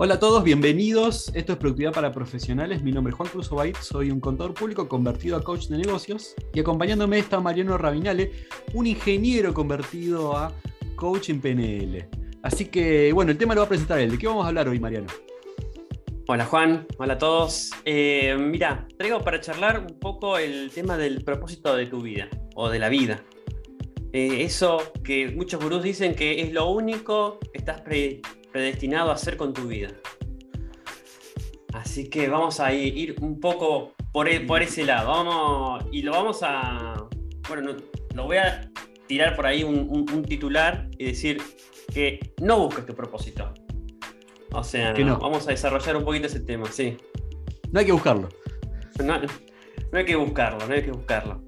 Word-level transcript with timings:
Hola 0.00 0.14
a 0.14 0.20
todos, 0.20 0.44
bienvenidos. 0.44 1.32
Esto 1.34 1.54
es 1.54 1.58
Productividad 1.58 1.92
para 1.92 2.12
Profesionales. 2.12 2.84
Mi 2.84 2.92
nombre 2.92 3.10
es 3.10 3.16
Juan 3.16 3.28
Cruz 3.30 3.50
Obait, 3.50 3.76
soy 3.78 4.12
un 4.12 4.20
contador 4.20 4.54
público 4.54 4.88
convertido 4.88 5.36
a 5.36 5.42
coach 5.42 5.66
de 5.66 5.76
negocios. 5.76 6.36
Y 6.54 6.60
acompañándome 6.60 7.18
está 7.18 7.40
Mariano 7.40 7.76
Rabinale, 7.76 8.30
un 8.74 8.86
ingeniero 8.86 9.52
convertido 9.52 10.36
a 10.36 10.54
coach 10.94 11.30
en 11.30 11.40
PNL. 11.40 12.08
Así 12.44 12.66
que, 12.66 13.12
bueno, 13.12 13.32
el 13.32 13.38
tema 13.38 13.56
lo 13.56 13.62
va 13.62 13.66
a 13.66 13.68
presentar 13.68 13.98
él. 13.98 14.12
¿De 14.12 14.18
qué 14.18 14.28
vamos 14.28 14.44
a 14.44 14.48
hablar 14.50 14.68
hoy, 14.68 14.78
Mariano? 14.78 15.08
Hola 16.28 16.44
Juan, 16.44 16.86
hola 16.98 17.14
a 17.14 17.18
todos. 17.18 17.72
Eh, 17.84 18.36
mira, 18.38 18.86
traigo 18.96 19.20
para 19.22 19.40
charlar 19.40 19.80
un 19.80 19.98
poco 19.98 20.38
el 20.38 20.70
tema 20.70 20.96
del 20.96 21.24
propósito 21.24 21.74
de 21.74 21.86
tu 21.86 22.02
vida 22.02 22.28
o 22.54 22.70
de 22.70 22.78
la 22.78 22.88
vida. 22.88 23.24
Eh, 24.12 24.44
eso 24.44 24.92
que 25.02 25.32
muchos 25.32 25.60
gurús 25.60 25.82
dicen 25.82 26.14
que 26.14 26.40
es 26.42 26.52
lo 26.52 26.70
único 26.70 27.40
que 27.52 27.58
estás 27.58 27.80
pre 27.80 28.22
predestinado 28.52 29.10
a 29.10 29.14
hacer 29.14 29.36
con 29.36 29.52
tu 29.52 29.66
vida. 29.66 29.90
Así 31.74 32.08
que 32.08 32.28
vamos 32.28 32.60
a 32.60 32.72
ir 32.72 33.16
un 33.20 33.38
poco 33.40 33.94
por, 34.12 34.28
e, 34.28 34.40
por 34.40 34.62
ese 34.62 34.84
lado. 34.84 35.08
Vamos, 35.08 35.84
y 35.92 36.02
lo 36.02 36.12
vamos 36.12 36.40
a. 36.42 37.06
Bueno, 37.48 37.76
lo 38.14 38.24
voy 38.24 38.38
a 38.38 38.70
tirar 39.06 39.36
por 39.36 39.46
ahí 39.46 39.64
un, 39.64 40.24
titular 40.24 40.88
y 40.98 41.06
decir 41.06 41.40
que 41.92 42.34
no 42.40 42.58
busques 42.58 42.86
tu 42.86 42.94
propósito. 42.94 43.52
O 44.52 44.64
sea, 44.64 44.92
no. 44.92 45.18
vamos 45.18 45.46
a 45.46 45.50
desarrollar 45.50 45.96
un 45.96 46.04
poquito 46.04 46.26
ese 46.26 46.40
tema, 46.40 46.66
sí. 46.70 46.96
No 47.70 47.80
hay 47.80 47.86
que 47.86 47.92
buscarlo. 47.92 48.28
No, 49.02 49.14
hay 49.92 50.04
que 50.04 50.16
buscarlo, 50.16 50.66
no 50.66 50.74
hay 50.74 50.82
que 50.82 50.90
buscarlo. 50.90 51.42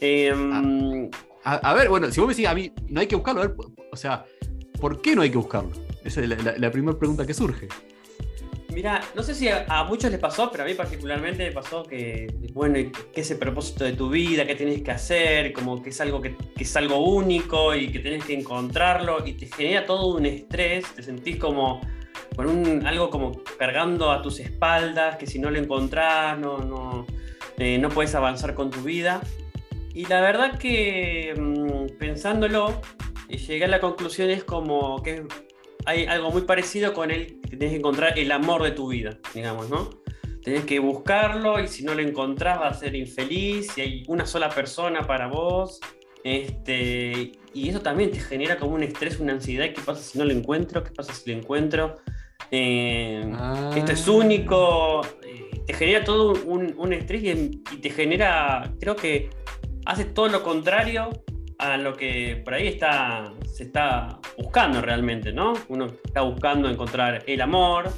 Em, 0.00 1.10
a, 1.44 1.74
ver, 1.74 1.88
bueno, 1.88 2.10
si 2.10 2.20
vos 2.20 2.28
me 2.28 2.34
decís 2.34 2.48
a 2.48 2.54
mí, 2.54 2.72
no 2.88 3.00
hay 3.00 3.06
que 3.06 3.16
buscarlo, 3.16 3.54
o 3.92 3.96
sea, 3.96 4.24
¿por 4.80 5.02
qué 5.02 5.14
no 5.14 5.22
hay 5.22 5.30
que 5.30 5.36
buscarlo? 5.36 5.70
Esa 6.04 6.22
es 6.22 6.58
la, 6.58 6.70
primera 6.70 6.98
pregunta 6.98 7.26
que 7.26 7.34
surge. 7.34 7.68
Mira, 8.72 9.00
no 9.14 9.22
sé 9.22 9.34
si 9.34 9.48
a, 9.48 9.84
muchos 9.88 10.10
les 10.10 10.20
pasó, 10.20 10.50
pero 10.50 10.62
a 10.62 10.66
mí 10.66 10.74
particularmente 10.74 11.46
me 11.46 11.52
pasó 11.52 11.82
que, 11.82 12.32
bueno, 12.52 12.76
¿qué 13.12 13.20
es 13.20 13.30
el 13.30 13.38
propósito 13.38 13.84
de 13.84 13.94
tu 13.94 14.08
vida? 14.08 14.46
¿Qué 14.46 14.54
tienes 14.54 14.82
que 14.82 14.90
hacer? 14.90 15.52
Como 15.52 15.82
que 15.82 15.90
es 15.90 16.00
algo 16.00 16.20
que, 16.20 16.36
es 16.56 16.76
algo 16.76 16.98
único 16.98 17.74
y 17.74 17.90
que 17.90 17.98
tienes 17.98 18.24
que 18.24 18.34
encontrarlo 18.34 19.26
y 19.26 19.32
te 19.32 19.46
genera 19.46 19.84
todo 19.84 20.14
un 20.14 20.26
estrés, 20.26 20.84
te 20.94 21.02
sentís 21.02 21.36
como 21.36 21.80
con 22.36 22.46
un, 22.46 22.86
algo 22.86 23.10
como 23.10 23.42
cargando 23.58 24.12
a 24.12 24.22
tus 24.22 24.38
espaldas, 24.38 25.16
que 25.16 25.26
si 25.26 25.40
no 25.40 25.50
lo 25.50 25.58
encontrás 25.58 26.38
no, 26.38 26.58
no, 26.58 27.06
eh, 27.56 27.78
no 27.78 27.88
puedes 27.88 28.14
avanzar 28.14 28.54
con 28.54 28.70
tu 28.70 28.82
vida. 28.82 29.20
Y 29.92 30.06
la 30.06 30.20
verdad 30.20 30.58
que 30.58 31.34
mm, 31.36 31.98
pensándolo, 31.98 32.80
llegué 33.28 33.64
a 33.64 33.68
la 33.68 33.80
conclusión 33.80 34.30
es 34.30 34.44
como 34.44 35.02
que 35.02 35.26
hay 35.88 36.04
algo 36.04 36.30
muy 36.30 36.42
parecido 36.42 36.92
con 36.92 37.10
el 37.10 37.40
que 37.40 37.56
tienes 37.56 37.70
que 37.70 37.76
encontrar 37.76 38.18
el 38.18 38.30
amor 38.30 38.62
de 38.62 38.72
tu 38.72 38.88
vida, 38.88 39.18
digamos, 39.34 39.70
¿no? 39.70 39.88
Tienes 40.42 40.66
que 40.66 40.80
buscarlo 40.80 41.58
y 41.60 41.66
si 41.66 41.82
no 41.82 41.94
lo 41.94 42.02
encontrás 42.02 42.60
vas 42.60 42.76
a 42.76 42.80
ser 42.80 42.94
infeliz, 42.94 43.68
si 43.72 43.80
hay 43.80 44.02
una 44.06 44.26
sola 44.26 44.50
persona 44.50 45.06
para 45.06 45.28
vos, 45.28 45.80
este, 46.24 47.32
y 47.54 47.68
eso 47.70 47.80
también 47.80 48.10
te 48.10 48.20
genera 48.20 48.58
como 48.58 48.74
un 48.74 48.82
estrés, 48.82 49.18
una 49.18 49.32
ansiedad, 49.32 49.64
¿qué 49.74 49.80
pasa 49.80 50.02
si 50.02 50.18
no 50.18 50.26
lo 50.26 50.32
encuentro? 50.32 50.84
¿Qué 50.84 50.90
pasa 50.90 51.14
si 51.14 51.30
lo 51.30 51.38
encuentro? 51.38 51.96
Eh, 52.50 53.24
esto 53.74 53.92
es 53.92 54.08
único, 54.08 55.00
eh, 55.22 55.62
te 55.66 55.72
genera 55.72 56.04
todo 56.04 56.34
un, 56.44 56.92
estrés 56.92 57.22
y, 57.22 57.30
y, 57.30 57.76
te 57.78 57.88
genera, 57.88 58.74
creo 58.78 58.94
que 58.94 59.30
haces 59.86 60.12
todo 60.12 60.28
lo 60.28 60.42
contrario 60.42 61.08
a 61.56 61.78
lo 61.78 61.96
que 61.96 62.42
por 62.44 62.52
ahí 62.52 62.68
está, 62.68 63.32
se 63.58 63.64
está 63.64 64.20
buscando 64.36 64.80
realmente, 64.80 65.32
¿no? 65.32 65.52
Uno 65.66 65.86
está 65.86 66.20
buscando 66.20 66.68
encontrar 66.68 67.24
el 67.26 67.40
amor, 67.40 67.92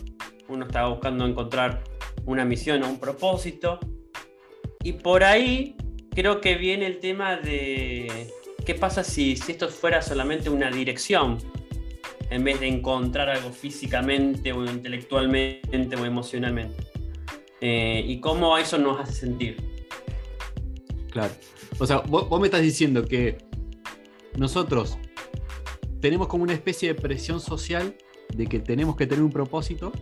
uno 0.48 0.64
está 0.64 0.86
buscando 0.86 1.26
encontrar 1.26 1.84
una 2.24 2.46
misión 2.46 2.82
o 2.82 2.88
un 2.88 2.98
propósito. 2.98 3.78
Y 4.82 4.94
por 4.94 5.22
ahí 5.22 5.76
creo 6.14 6.40
que 6.40 6.54
viene 6.54 6.86
el 6.86 6.98
tema 6.98 7.36
de 7.36 8.32
qué 8.64 8.74
pasa 8.74 9.04
si, 9.04 9.36
si 9.36 9.52
esto 9.52 9.68
fuera 9.68 10.00
solamente 10.00 10.48
una 10.48 10.70
dirección, 10.70 11.36
en 12.30 12.42
vez 12.42 12.58
de 12.58 12.68
encontrar 12.68 13.28
algo 13.28 13.52
físicamente 13.52 14.54
o 14.54 14.64
intelectualmente 14.64 15.94
o 15.94 16.06
emocionalmente. 16.06 16.86
Eh, 17.60 18.02
y 18.06 18.18
cómo 18.18 18.56
eso 18.56 18.78
nos 18.78 18.98
hace 18.98 19.12
sentir. 19.12 19.58
Claro. 21.10 21.34
O 21.78 21.86
sea, 21.86 21.98
vos 21.98 22.40
me 22.40 22.46
estás 22.46 22.62
diciendo 22.62 23.04
que 23.04 23.36
nosotros 24.38 24.96
tenemos 26.00 26.28
como 26.28 26.44
una 26.44 26.52
especie 26.52 26.92
de 26.92 27.00
presión 27.00 27.40
social 27.40 27.96
de 28.34 28.46
que 28.46 28.60
tenemos 28.60 28.96
que 28.96 29.06
tener 29.06 29.24
un 29.24 29.32
propósito. 29.32 29.92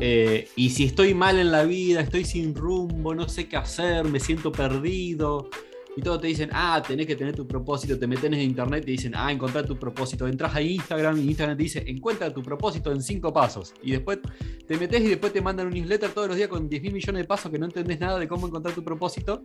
Eh, 0.00 0.48
y 0.54 0.70
si 0.70 0.84
estoy 0.84 1.14
mal 1.14 1.38
en 1.38 1.50
la 1.50 1.64
vida, 1.64 2.00
estoy 2.00 2.24
sin 2.24 2.54
rumbo, 2.54 3.14
no 3.14 3.28
sé 3.28 3.48
qué 3.48 3.56
hacer, 3.56 4.04
me 4.04 4.20
siento 4.20 4.52
perdido, 4.52 5.48
y 5.94 6.00
todos 6.00 6.20
te 6.20 6.26
dicen, 6.28 6.48
ah, 6.52 6.82
tenés 6.86 7.06
que 7.06 7.16
tener 7.16 7.34
tu 7.34 7.46
propósito, 7.46 7.98
te 7.98 8.06
metes 8.06 8.24
en 8.24 8.40
internet 8.40 8.84
y 8.86 8.92
dicen, 8.92 9.12
ah, 9.14 9.30
encontrar 9.30 9.66
tu 9.66 9.78
propósito, 9.78 10.26
entras 10.26 10.54
a 10.54 10.62
Instagram 10.62 11.18
y 11.18 11.28
Instagram 11.28 11.56
te 11.56 11.62
dice, 11.62 11.84
encuentra 11.86 12.32
tu 12.32 12.42
propósito 12.42 12.90
en 12.92 13.02
cinco 13.02 13.32
pasos. 13.32 13.74
Y 13.82 13.92
después 13.92 14.20
te 14.66 14.78
metes 14.78 15.02
y 15.02 15.08
después 15.08 15.32
te 15.32 15.42
mandan 15.42 15.66
un 15.66 15.74
newsletter 15.74 16.10
todos 16.10 16.28
los 16.28 16.36
días 16.36 16.48
con 16.48 16.68
10 16.68 16.82
mil 16.82 16.94
millones 16.94 17.22
de 17.22 17.28
pasos 17.28 17.52
que 17.52 17.58
no 17.58 17.66
entendés 17.66 18.00
nada 18.00 18.18
de 18.18 18.26
cómo 18.26 18.46
encontrar 18.46 18.74
tu 18.74 18.82
propósito. 18.82 19.44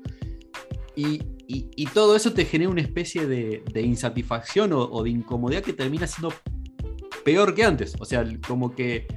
Y, 0.95 1.19
todo 1.93 2.15
eso 2.15 2.33
te 2.33 2.45
genera 2.45 2.69
una 2.69 2.81
especie 2.81 3.25
de, 3.25 3.81
insatisfacción 3.81 4.71
o, 4.73 5.03
de 5.03 5.09
incomodidad 5.09 5.61
que 5.61 5.73
termina 5.73 6.07
siendo 6.07 6.33
peor 7.23 7.53
que 7.55 7.63
antes. 7.63 7.95
O 7.99 8.05
sea, 8.05 8.25
como 8.47 8.75
que 8.75 9.07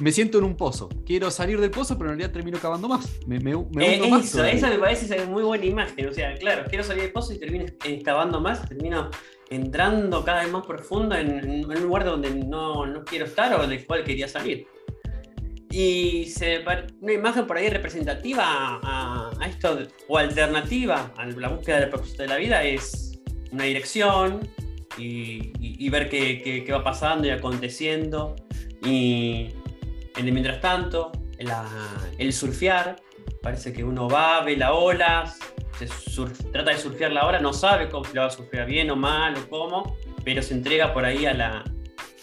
me 0.00 0.12
siento 0.12 0.38
en 0.38 0.44
un 0.44 0.56
pozo. 0.56 0.88
Quiero 1.06 1.30
salir 1.30 1.60
del 1.60 1.70
pozo, 1.70 1.96
pero 1.96 2.10
en 2.10 2.18
realidad 2.18 2.32
termino 2.32 2.58
cavando 2.58 2.88
más. 2.88 3.18
Me, 3.26 3.38
me, 3.38 3.54
me 3.72 3.96
eh, 3.96 4.10
más 4.10 4.26
eso, 4.26 4.44
esa 4.44 4.68
me 4.68 4.78
parece 4.78 5.06
una 5.06 5.26
muy 5.26 5.42
buena 5.42 5.64
imagen. 5.64 6.08
O 6.08 6.12
sea, 6.12 6.34
claro, 6.34 6.64
quiero 6.68 6.84
salir 6.84 7.02
del 7.04 7.12
pozo 7.12 7.32
y 7.32 7.38
termino 7.38 7.64
cavando 8.04 8.40
más, 8.40 8.68
termino 8.68 9.10
entrando 9.50 10.24
cada 10.24 10.42
vez 10.42 10.52
más 10.52 10.66
profundo 10.66 11.14
en, 11.14 11.64
un 11.64 11.82
lugar 11.82 12.04
donde 12.04 12.30
no, 12.30 12.86
no, 12.86 13.04
quiero 13.04 13.26
estar 13.26 13.52
o 13.58 13.66
del 13.66 13.86
cual 13.86 14.04
quería 14.04 14.28
salir. 14.28 14.66
Y 15.76 16.26
se, 16.26 16.64
una 17.00 17.12
imagen 17.12 17.48
por 17.48 17.56
ahí 17.56 17.68
representativa 17.68 18.44
a, 18.80 19.32
esto, 19.44 19.76
o 20.06 20.18
alternativa 20.18 21.12
a 21.16 21.26
la 21.26 21.48
búsqueda 21.48 21.80
del 21.80 21.88
propósito 21.88 22.22
de 22.22 22.28
la 22.28 22.36
vida, 22.36 22.62
es 22.62 23.20
una 23.50 23.64
dirección 23.64 24.48
y, 24.96 25.88
ver 25.90 26.08
qué, 26.08 26.64
va 26.70 26.84
pasando 26.84 27.26
y 27.26 27.30
aconteciendo. 27.30 28.36
Y 28.84 29.48
en 30.16 30.28
el 30.28 30.30
mientras 30.30 30.60
tanto, 30.60 31.10
el 32.18 32.32
surfear, 32.32 32.94
parece 33.42 33.72
que 33.72 33.82
uno 33.82 34.08
va, 34.08 34.44
ve 34.44 34.56
la 34.56 34.74
ola, 34.74 35.34
se 35.76 35.88
trata 36.52 36.70
de 36.70 36.78
surfear 36.78 37.10
la 37.10 37.26
ola, 37.26 37.40
no 37.40 37.52
sabe 37.52 37.88
cómo 37.88 38.04
se 38.04 38.14
la 38.14 38.20
va 38.20 38.26
a 38.28 38.30
surfear 38.30 38.68
bien 38.68 38.92
o 38.92 38.96
mal 38.96 39.36
o 39.36 39.50
cómo, 39.50 39.96
pero 40.24 40.40
se 40.40 40.54
entrega 40.54 40.94
por 40.94 41.04
ahí 41.04 41.26
a 41.26 41.34
la, 41.34 41.64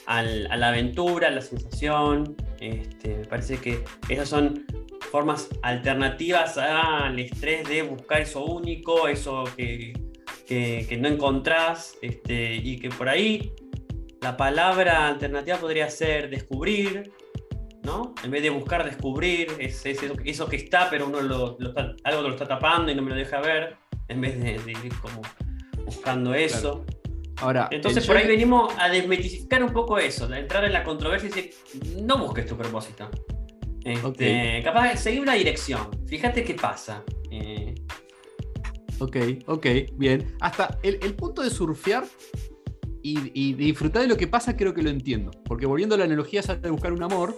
a 0.05 0.23
la 0.23 0.67
aventura, 0.69 1.27
a 1.27 1.31
la 1.31 1.41
sensación. 1.41 2.37
Este, 2.61 3.17
me 3.17 3.25
parece 3.25 3.57
que 3.57 3.83
esas 4.07 4.29
son 4.29 4.65
formas 5.11 5.49
alternativas 5.63 6.59
al 6.59 7.17
estrés 7.19 7.67
de 7.67 7.81
buscar 7.81 8.21
eso 8.21 8.45
único, 8.45 9.07
eso 9.07 9.43
que, 9.57 9.93
no 10.99 11.07
encontrás, 11.07 11.97
este, 12.03 12.55
y 12.55 12.77
que 12.77 12.89
por 12.89 13.09
ahí 13.09 13.51
la 14.21 14.37
palabra 14.37 15.07
alternativa 15.07 15.57
podría 15.57 15.89
ser 15.89 16.29
descubrir, 16.29 17.11
¿no? 17.81 18.13
En 18.23 18.29
vez 18.29 18.43
de 18.43 18.51
buscar 18.51 18.85
descubrir, 18.85 19.47
es, 19.57 19.83
eso, 19.85 20.47
que 20.47 20.55
está, 20.55 20.87
pero 20.89 21.07
uno 21.07 21.19
lo, 21.21 21.57
algo 22.03 22.21
lo 22.21 22.29
está 22.29 22.47
tapando 22.47 22.91
y 22.91 22.95
no 22.95 23.01
me 23.01 23.09
lo 23.09 23.15
deja 23.15 23.41
ver, 23.41 23.77
en 24.07 24.21
vez 24.21 24.39
de, 24.39 24.71
ir 24.71 24.93
como 25.01 25.21
buscando 25.83 26.35
eso. 26.35 26.85
Ahora, 27.41 27.67
Entonces 27.71 28.05
por 28.05 28.15
ahí 28.15 28.27
venimos 28.27 28.71
a 28.77 28.87
desmitificar 28.87 29.63
un 29.63 29.73
poco 29.73 29.97
eso, 29.97 30.27
de 30.27 30.39
entrar 30.39 30.63
en 30.63 30.73
la 30.73 30.83
controversia 30.83 31.27
y 31.27 31.31
decir, 31.31 31.53
no 32.03 32.19
busques 32.19 32.45
tu 32.45 32.55
propósito. 32.55 33.09
Este, 33.83 34.61
capaz 34.63 34.91
de 34.91 34.97
seguir 34.97 35.21
una 35.21 35.33
dirección, 35.33 35.89
fíjate 36.05 36.43
qué 36.43 36.53
pasa. 36.53 37.03
Eh, 37.31 37.73
ok, 38.99 39.17
ok, 39.47 39.65
bien. 39.93 40.35
Hasta 40.39 40.77
el, 40.83 41.15
punto 41.15 41.41
de 41.41 41.49
surfear 41.49 42.05
y, 43.01 43.53
disfrutar 43.53 44.03
de 44.03 44.07
lo 44.07 44.17
que 44.17 44.27
pasa 44.27 44.55
creo 44.55 44.75
que 44.75 44.83
lo 44.83 44.91
entiendo. 44.91 45.31
Porque 45.45 45.65
volviendo 45.65 45.95
a 45.95 45.97
la 45.97 46.05
analogía 46.05 46.41
de 46.43 46.69
buscar 46.69 46.93
un 46.93 47.01
amor, 47.01 47.35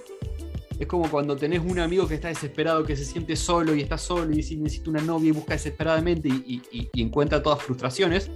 es 0.78 0.86
como 0.86 1.10
cuando 1.10 1.38
tenés 1.38 1.62
un 1.62 1.80
amigo 1.80 2.10
que 2.10 2.16
está 2.16 2.28
desesperado, 2.28 2.84
que 2.84 2.98
se 2.98 3.06
siente 3.06 3.38
solo 3.38 3.74
y 3.74 3.80
está 3.80 3.98
solo 3.98 4.34
y 4.34 4.38
dice 4.38 4.58
necesita 4.58 4.90
una 4.90 5.02
novia 5.02 5.30
y 5.30 5.32
busca 5.32 5.54
desesperadamente 5.54 6.28
y, 6.28 6.62
y 6.72 7.02
encuentra 7.02 7.42
todas 7.42 7.64
frustraciones 7.64 8.30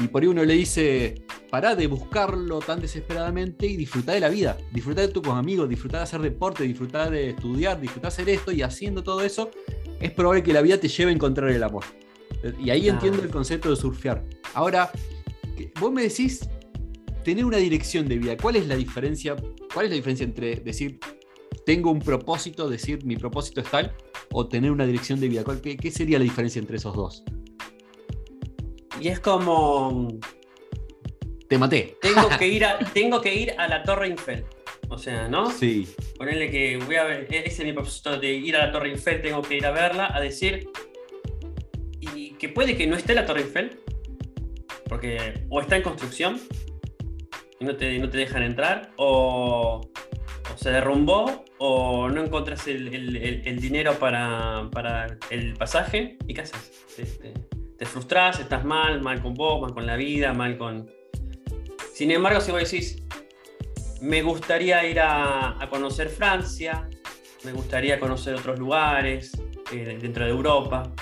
y 0.00 0.08
por 0.08 0.22
ahí 0.22 0.28
uno 0.28 0.44
le 0.44 0.54
dice, 0.54 1.22
pará 1.50 1.74
de 1.74 1.86
buscarlo 1.86 2.60
tan 2.60 2.80
desesperadamente 2.80 3.66
y 3.66 3.76
disfrutar 3.76 4.14
de 4.14 4.20
la 4.20 4.28
vida, 4.30 4.56
disfrutar 4.72 5.06
de 5.06 5.12
tus 5.12 5.26
amigos, 5.26 5.68
disfrutar 5.68 6.00
de 6.00 6.04
hacer 6.04 6.20
deporte, 6.22 6.64
disfrutar 6.64 7.10
de 7.10 7.30
estudiar, 7.30 7.80
disfrutar 7.80 8.10
de 8.10 8.14
hacer 8.14 8.28
esto 8.30 8.52
y 8.52 8.62
haciendo 8.62 9.02
todo 9.02 9.20
eso, 9.20 9.50
es 10.00 10.10
probable 10.12 10.42
que 10.42 10.52
la 10.52 10.62
vida 10.62 10.78
te 10.78 10.88
lleve 10.88 11.10
a 11.10 11.14
encontrar 11.14 11.50
el 11.50 11.62
amor. 11.62 11.84
Y 12.58 12.70
ahí 12.70 12.88
entiendo 12.88 13.22
el 13.22 13.28
concepto 13.28 13.68
de 13.68 13.76
surfear. 13.76 14.24
Ahora, 14.54 14.90
vos 15.78 15.92
me 15.92 16.02
decís 16.02 16.48
tener 17.22 17.44
una 17.44 17.58
dirección 17.58 18.08
de 18.08 18.16
vida, 18.16 18.36
¿cuál 18.38 18.56
es 18.56 18.66
la 18.66 18.76
diferencia? 18.76 19.36
¿Cuál 19.74 19.86
es 19.86 19.90
la 19.90 19.96
diferencia 19.96 20.24
entre 20.24 20.56
decir 20.56 20.98
tengo 21.66 21.90
un 21.90 21.98
propósito, 21.98 22.70
decir 22.70 23.04
mi 23.04 23.16
propósito 23.16 23.60
es 23.60 23.70
tal, 23.70 23.94
o 24.32 24.48
tener 24.48 24.70
una 24.70 24.86
dirección 24.86 25.20
de 25.20 25.28
vida? 25.28 25.44
¿Qué, 25.62 25.76
qué 25.76 25.90
sería 25.90 26.18
la 26.18 26.24
diferencia 26.24 26.58
entre 26.58 26.78
esos 26.78 26.96
dos? 26.96 27.22
Y 29.00 29.08
es 29.08 29.18
como. 29.18 30.08
Te 31.48 31.58
maté. 31.58 31.96
Tengo 32.00 32.28
que 32.38 32.48
ir 32.48 32.64
a, 32.64 32.78
tengo 32.78 33.20
que 33.20 33.34
ir 33.34 33.54
a 33.58 33.66
la 33.66 33.82
Torre 33.82 34.08
Eiffel. 34.08 34.44
O 34.88 34.98
sea, 34.98 35.28
¿no? 35.28 35.50
Sí. 35.50 35.88
Ponerle 36.18 36.50
que 36.50 36.76
voy 36.78 36.96
a 36.96 37.04
ver, 37.04 37.26
e-, 37.30 37.46
ese 37.46 37.62
es 37.62 37.64
mi 37.64 37.72
propósito 37.72 38.18
de 38.18 38.32
ir 38.32 38.56
a 38.56 38.66
la 38.66 38.72
Torre 38.72 38.90
Eiffel, 38.90 39.22
tengo 39.22 39.40
que 39.42 39.56
ir 39.56 39.66
a 39.66 39.70
verla, 39.70 40.10
a 40.14 40.20
decir. 40.20 40.68
Y 42.00 42.32
que 42.32 42.48
puede 42.48 42.76
que 42.76 42.86
no 42.86 42.96
esté 42.96 43.14
la 43.14 43.24
Torre 43.24 43.40
Eiffel, 43.40 43.80
porque 44.86 45.44
o 45.48 45.60
está 45.60 45.76
en 45.76 45.82
construcción 45.82 46.40
y 47.60 47.64
no 47.64 47.76
te, 47.76 47.98
no 47.98 48.08
te 48.08 48.18
dejan 48.18 48.42
entrar, 48.42 48.92
o, 48.96 49.80
se 50.56 50.70
derrumbó, 50.70 51.44
o 51.58 52.08
no 52.08 52.24
encuentras 52.24 52.66
el, 52.66 53.60
dinero 53.60 53.98
para, 53.98 54.68
para, 54.72 55.18
el 55.30 55.54
pasaje, 55.54 56.16
¿y 56.26 56.34
qué 56.34 56.40
haces? 56.40 56.86
Te, 56.96 57.32
te, 57.80 57.86
frustras, 57.86 58.38
estás 58.38 58.62
mal, 58.62 59.00
mal 59.00 59.22
con 59.22 59.32
vos, 59.32 59.62
mal 59.62 59.72
con 59.72 59.86
la 59.86 59.96
vida, 59.96 60.34
mal 60.34 60.58
con... 60.58 60.90
Sin 61.94 62.10
embargo, 62.10 62.42
si 62.42 62.50
vos 62.52 62.60
decís, 62.60 63.02
me 64.02 64.20
gustaría 64.20 64.84
ir 64.86 65.00
a, 65.00 65.56
conocer 65.70 66.10
Francia, 66.10 66.86
me 67.42 67.52
gustaría 67.52 67.98
conocer 67.98 68.34
otros 68.34 68.58
lugares 68.58 69.32
eh, 69.72 69.98
dentro 69.98 70.26
de 70.26 70.30
Europa. 70.30 70.92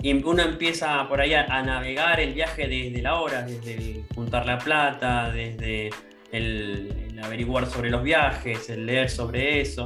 Y 0.00 0.14
uno 0.24 0.42
empieza 0.42 1.06
por 1.06 1.20
ahí 1.20 1.34
a, 1.34 1.62
navegar 1.62 2.18
el 2.18 2.32
viaje 2.32 2.66
desde 2.66 3.02
la 3.02 3.20
hora, 3.20 3.42
desde 3.42 4.02
juntar 4.14 4.46
la 4.46 4.56
plata, 4.56 5.30
desde 5.30 5.90
el, 6.32 7.20
averiguar 7.22 7.66
sobre 7.66 7.90
los 7.90 8.02
viajes, 8.02 8.70
el 8.70 8.86
leer 8.86 9.10
sobre 9.10 9.60
eso. 9.60 9.84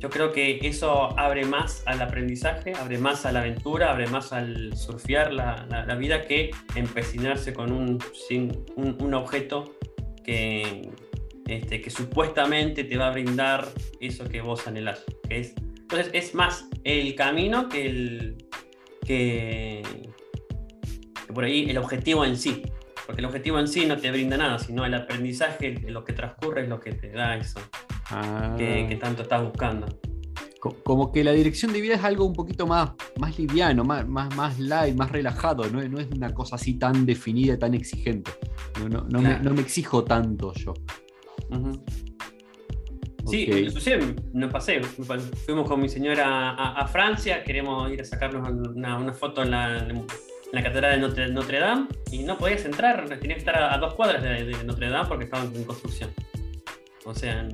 Yo 0.00 0.10
creo 0.10 0.32
que 0.32 0.58
eso 0.62 1.16
abre 1.18 1.44
más 1.44 1.82
al 1.86 2.00
aprendizaje, 2.02 2.72
abre 2.74 2.98
más 2.98 3.26
a 3.26 3.32
la 3.32 3.40
aventura, 3.40 3.92
abre 3.92 4.06
más 4.06 4.32
al 4.32 4.76
surfear 4.76 5.32
la, 5.32 5.94
vida 5.98 6.26
que 6.26 6.50
empecinarse 6.74 7.52
con 7.52 7.70
un, 7.70 7.98
un 8.76 9.14
objeto 9.14 9.76
que, 10.24 10.90
este, 11.50 11.80
que 11.80 11.90
supuestamente 11.90 12.84
te 12.84 12.96
va 12.96 13.08
a 13.08 13.10
brindar 13.10 13.66
eso 14.00 14.24
que 14.28 14.40
vos 14.40 14.66
anhelás. 14.68 15.04
es, 15.28 15.54
entonces 15.80 16.10
es 16.12 16.34
más 16.34 16.68
el 16.84 17.14
camino 17.16 17.68
que 17.68 17.86
el 17.86 18.36
que, 19.04 19.82
por 21.34 21.44
ahí 21.44 21.68
el 21.68 21.78
objetivo 21.78 22.24
en 22.24 22.36
sí. 22.36 22.62
Porque 23.06 23.20
el 23.20 23.26
objetivo 23.26 23.58
en 23.58 23.68
sí 23.68 23.86
no 23.86 23.96
te 23.96 24.10
brinda 24.10 24.36
nada, 24.36 24.58
sino 24.58 24.84
el 24.84 24.94
aprendizaje, 24.94 25.80
lo 25.88 26.04
que 26.04 26.12
transcurre 26.12 26.62
es 26.62 26.68
lo 26.68 26.80
que 26.80 26.92
te 26.92 27.10
da 27.10 27.36
eso 27.36 27.60
que, 28.56 28.88
ah. 28.92 28.98
tanto 29.00 29.22
estás 29.22 29.42
buscando 29.42 29.86
como 30.84 31.10
que 31.10 31.24
la 31.24 31.32
dirección 31.32 31.72
de 31.72 31.80
vida 31.80 31.94
es 31.94 32.04
algo 32.04 32.26
un 32.26 32.34
poquito 32.34 32.66
más, 32.66 32.90
más 33.18 33.38
liviano, 33.38 33.82
más, 33.82 34.06
más, 34.06 34.34
más 34.36 34.58
light, 34.58 34.94
más 34.94 35.10
relajado, 35.10 35.64
no, 35.70 35.82
no 35.88 35.98
es 35.98 36.08
una 36.10 36.34
cosa 36.34 36.56
así 36.56 36.74
tan 36.74 37.06
definida, 37.06 37.58
tan 37.58 37.72
exigente. 37.72 38.30
No, 38.78 38.88
no, 39.08 39.22
me, 39.22 39.38
no, 39.40 39.54
me, 39.54 39.62
exijo 39.62 40.04
tanto 40.04 40.52
yo. 40.52 40.74
Sí, 43.26 43.44
inclusive 43.44 44.14
nos 44.34 44.52
pasé, 44.52 44.82
fuimos 44.82 45.66
con 45.66 45.80
mi 45.80 45.88
señora 45.88 46.50
a, 46.50 46.86
Francia, 46.86 47.42
queremos 47.42 47.90
ir 47.90 48.02
a 48.02 48.04
sacarnos 48.04 48.46
una, 48.50 49.14
foto 49.14 49.42
en 49.42 49.52
la, 49.52 49.86
en 50.52 50.56
la, 50.56 50.62
Catedral 50.62 51.14
de 51.14 51.28
Notre, 51.28 51.58
Dame 51.58 51.86
y 52.10 52.22
no 52.22 52.36
podías 52.38 52.64
entrar, 52.64 53.04
tenías 53.18 53.34
que 53.34 53.50
estar 53.50 53.62
a, 53.62 53.76
dos 53.78 53.94
cuadras 53.94 54.22
de, 54.22 54.44
Notre 54.64 54.88
Dame 54.88 55.08
porque 55.08 55.24
estaban 55.24 55.54
en 55.54 55.64
construcción. 55.64 56.10
O 57.04 57.14
sea, 57.14 57.48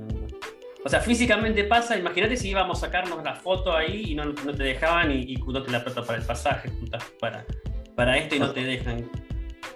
o 0.84 0.88
sea, 0.88 1.00
físicamente 1.00 1.64
pasa, 1.64 1.96
imagínate 1.96 2.37
si 2.37 2.50
íbamos 2.50 2.78
a 2.78 2.87
sacarnos 2.87 3.22
la 3.25 3.34
foto 3.34 3.75
ahí 3.76 4.12
y 4.12 4.14
no, 4.14 4.32
te 4.32 4.62
dejaban 4.62 5.10
y, 5.10 5.32
y 5.32 5.37
no 5.37 5.62
te 5.62 5.70
la 5.70 5.82
plata 5.82 6.04
para 6.04 6.19
el 6.19 6.25
pasaje, 6.25 6.70
para, 7.20 7.44
para 7.96 8.16
esto 8.19 8.37
y 8.37 8.38
no 8.38 8.52
te 8.52 8.62
dejan. 8.62 9.10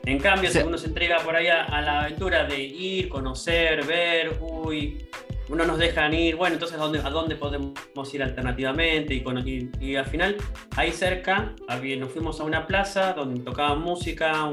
En 0.04 0.18
cambio, 0.18 0.50
si 0.50 0.58
uno 0.58 0.78
se 0.78 0.86
entrega 0.86 1.18
por 1.18 1.36
ahí 1.36 1.48
a, 1.48 1.80
la 1.80 2.02
aventura 2.02 2.44
de 2.44 2.58
ir, 2.58 3.08
conocer, 3.08 3.84
ver, 3.86 4.38
uy, 4.40 5.06
uno 5.50 5.66
nos 5.66 5.78
dejan 5.78 6.14
ir, 6.14 6.36
bueno, 6.36 6.54
entonces 6.54 6.78
¿a 6.78 6.80
dónde, 6.80 7.00
a 7.00 7.10
dónde 7.10 7.34
podemos 7.34 8.14
ir 8.14 8.22
alternativamente? 8.22 9.14
Y, 9.14 9.70
y, 9.80 9.96
al 9.96 10.06
final, 10.06 10.36
ahí 10.76 10.92
cerca, 10.92 11.54
nos 11.98 12.12
fuimos 12.12 12.40
a 12.40 12.44
una 12.44 12.66
plaza 12.66 13.12
donde 13.14 13.40
tocaban 13.40 13.80
música 13.80 14.50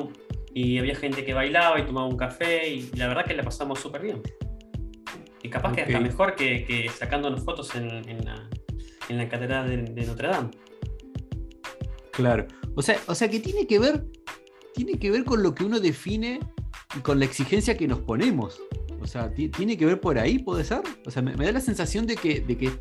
y 0.53 0.79
había 0.79 0.95
gente 0.95 1.23
que 1.23 1.35
bailaba 1.35 1.79
y 1.79 1.85
tomaba 1.85 2.07
un 2.07 2.17
café 2.17 2.67
y 2.67 2.89
la 2.95 3.07
verdad 3.07 3.25
que 3.25 3.35
la 3.35 3.43
pasamos 3.43 3.79
súper 3.79 4.01
bien. 4.01 4.21
Y 5.43 5.49
capaz 5.49 5.73
que 5.73 5.81
hasta 5.81 5.99
mejor 5.99 6.35
que, 6.35 6.65
que 6.65 6.89
sacándonos 6.89 7.43
fotos 7.45 7.75
en, 7.75 7.89
en, 8.09 8.25
la, 8.25 8.49
en 9.07 9.17
la 9.17 9.29
catedral 9.29 9.69
de, 9.69 9.77
de, 9.93 10.07
Notre 10.07 10.29
Dame. 10.29 10.49
Claro. 12.11 12.47
O 12.75 12.81
sea, 12.81 12.97
o 13.05 13.13
sea 13.13 13.29
que 13.29 13.39
tiene 13.39 13.67
que 13.67 13.77
ver 13.77 14.03
tiene 14.73 14.99
que 14.99 15.09
ver 15.09 15.25
con 15.25 15.41
lo 15.41 15.55
que 15.55 15.63
uno 15.63 15.79
define 15.79 16.39
y 16.95 16.99
con 16.99 17.19
la 17.19 17.25
exigencia 17.25 17.75
que 17.77 17.87
nos 17.87 17.99
ponemos. 17.99 18.61
O 19.01 19.07
sea, 19.07 19.31
tiene 19.31 19.77
que 19.77 19.85
ver 19.85 19.99
por 19.99 20.17
ahí, 20.17 20.39
puede 20.39 20.63
ser. 20.63 20.81
O 21.05 21.11
sea, 21.11 21.21
me, 21.21 21.33
da 21.33 21.51
la 21.51 21.61
sensación 21.61 22.05
de 22.05 22.15
que, 22.15 22.41
de 22.41 22.57
que 22.57 22.71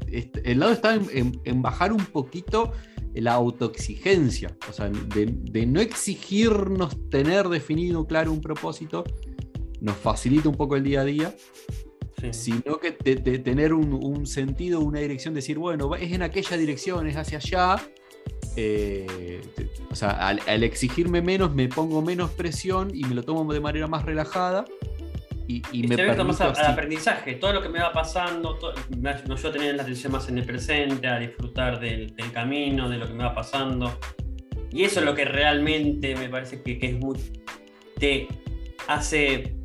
el 0.44 0.58
lado 0.58 0.72
está 0.72 0.94
en, 0.94 1.62
bajar 1.62 1.92
un 1.92 2.04
poquito 2.06 2.72
la 3.14 3.34
autoexigencia. 3.34 4.56
O 4.68 4.72
sea, 4.72 4.88
de, 4.88 5.66
no 5.66 5.80
exigirnos 5.80 6.96
tener 7.10 7.48
definido 7.48 8.06
claro 8.06 8.32
un 8.32 8.40
propósito, 8.40 9.04
nos 9.80 9.96
facilita 9.96 10.48
un 10.48 10.56
poco 10.56 10.76
el 10.76 10.84
día 10.84 11.02
a 11.02 11.04
día. 11.04 11.34
Sino 12.32 12.80
que 12.80 12.92
de, 12.92 13.38
tener 13.38 13.74
un, 13.74 13.92
un, 13.92 14.26
sentido, 14.26 14.80
una 14.80 15.00
dirección, 15.00 15.34
decir, 15.34 15.58
bueno, 15.58 15.94
es 15.94 16.12
en 16.12 16.22
aquella 16.22 16.56
dirección, 16.56 17.06
es 17.06 17.16
hacia 17.16 17.38
allá, 17.38 17.76
eh, 18.56 19.42
o 19.90 19.94
sea, 19.94 20.28
al, 20.28 20.62
exigirme 20.62 21.20
menos 21.20 21.54
me 21.54 21.68
pongo 21.68 22.00
menos 22.00 22.30
presión 22.30 22.90
y 22.94 23.04
me 23.04 23.14
lo 23.14 23.22
tomo 23.22 23.52
de 23.52 23.60
manera 23.60 23.86
más 23.86 24.04
relajada. 24.04 24.64
Y, 25.48 25.62
y 25.72 25.86
me 25.86 25.96
permito 25.96 26.24
más 26.24 26.40
al, 26.40 26.56
aprendizaje, 26.66 27.34
todo 27.34 27.52
lo 27.52 27.62
que 27.62 27.68
me 27.68 27.78
va 27.78 27.92
pasando, 27.92 28.58
no, 28.98 29.36
yo 29.36 29.50
tener 29.52 29.76
la 29.76 29.82
atención 29.82 30.12
más 30.12 30.28
en 30.28 30.38
el 30.38 30.44
presente, 30.44 31.06
a 31.06 31.18
disfrutar 31.18 31.78
del, 31.78 32.14
camino, 32.32 32.88
de 32.88 32.98
lo 32.98 33.06
que 33.06 33.12
me 33.12 33.24
va 33.24 33.34
pasando. 33.34 33.98
Y 34.72 34.82
eso 34.82 35.00
es 35.00 35.06
lo 35.06 35.14
que 35.14 35.24
realmente 35.24 36.16
me 36.16 36.28
parece 36.28 36.62
que, 36.62 36.78
es 36.82 36.94
muy. 36.98 37.18
te 37.98 38.26
hace 38.88 39.56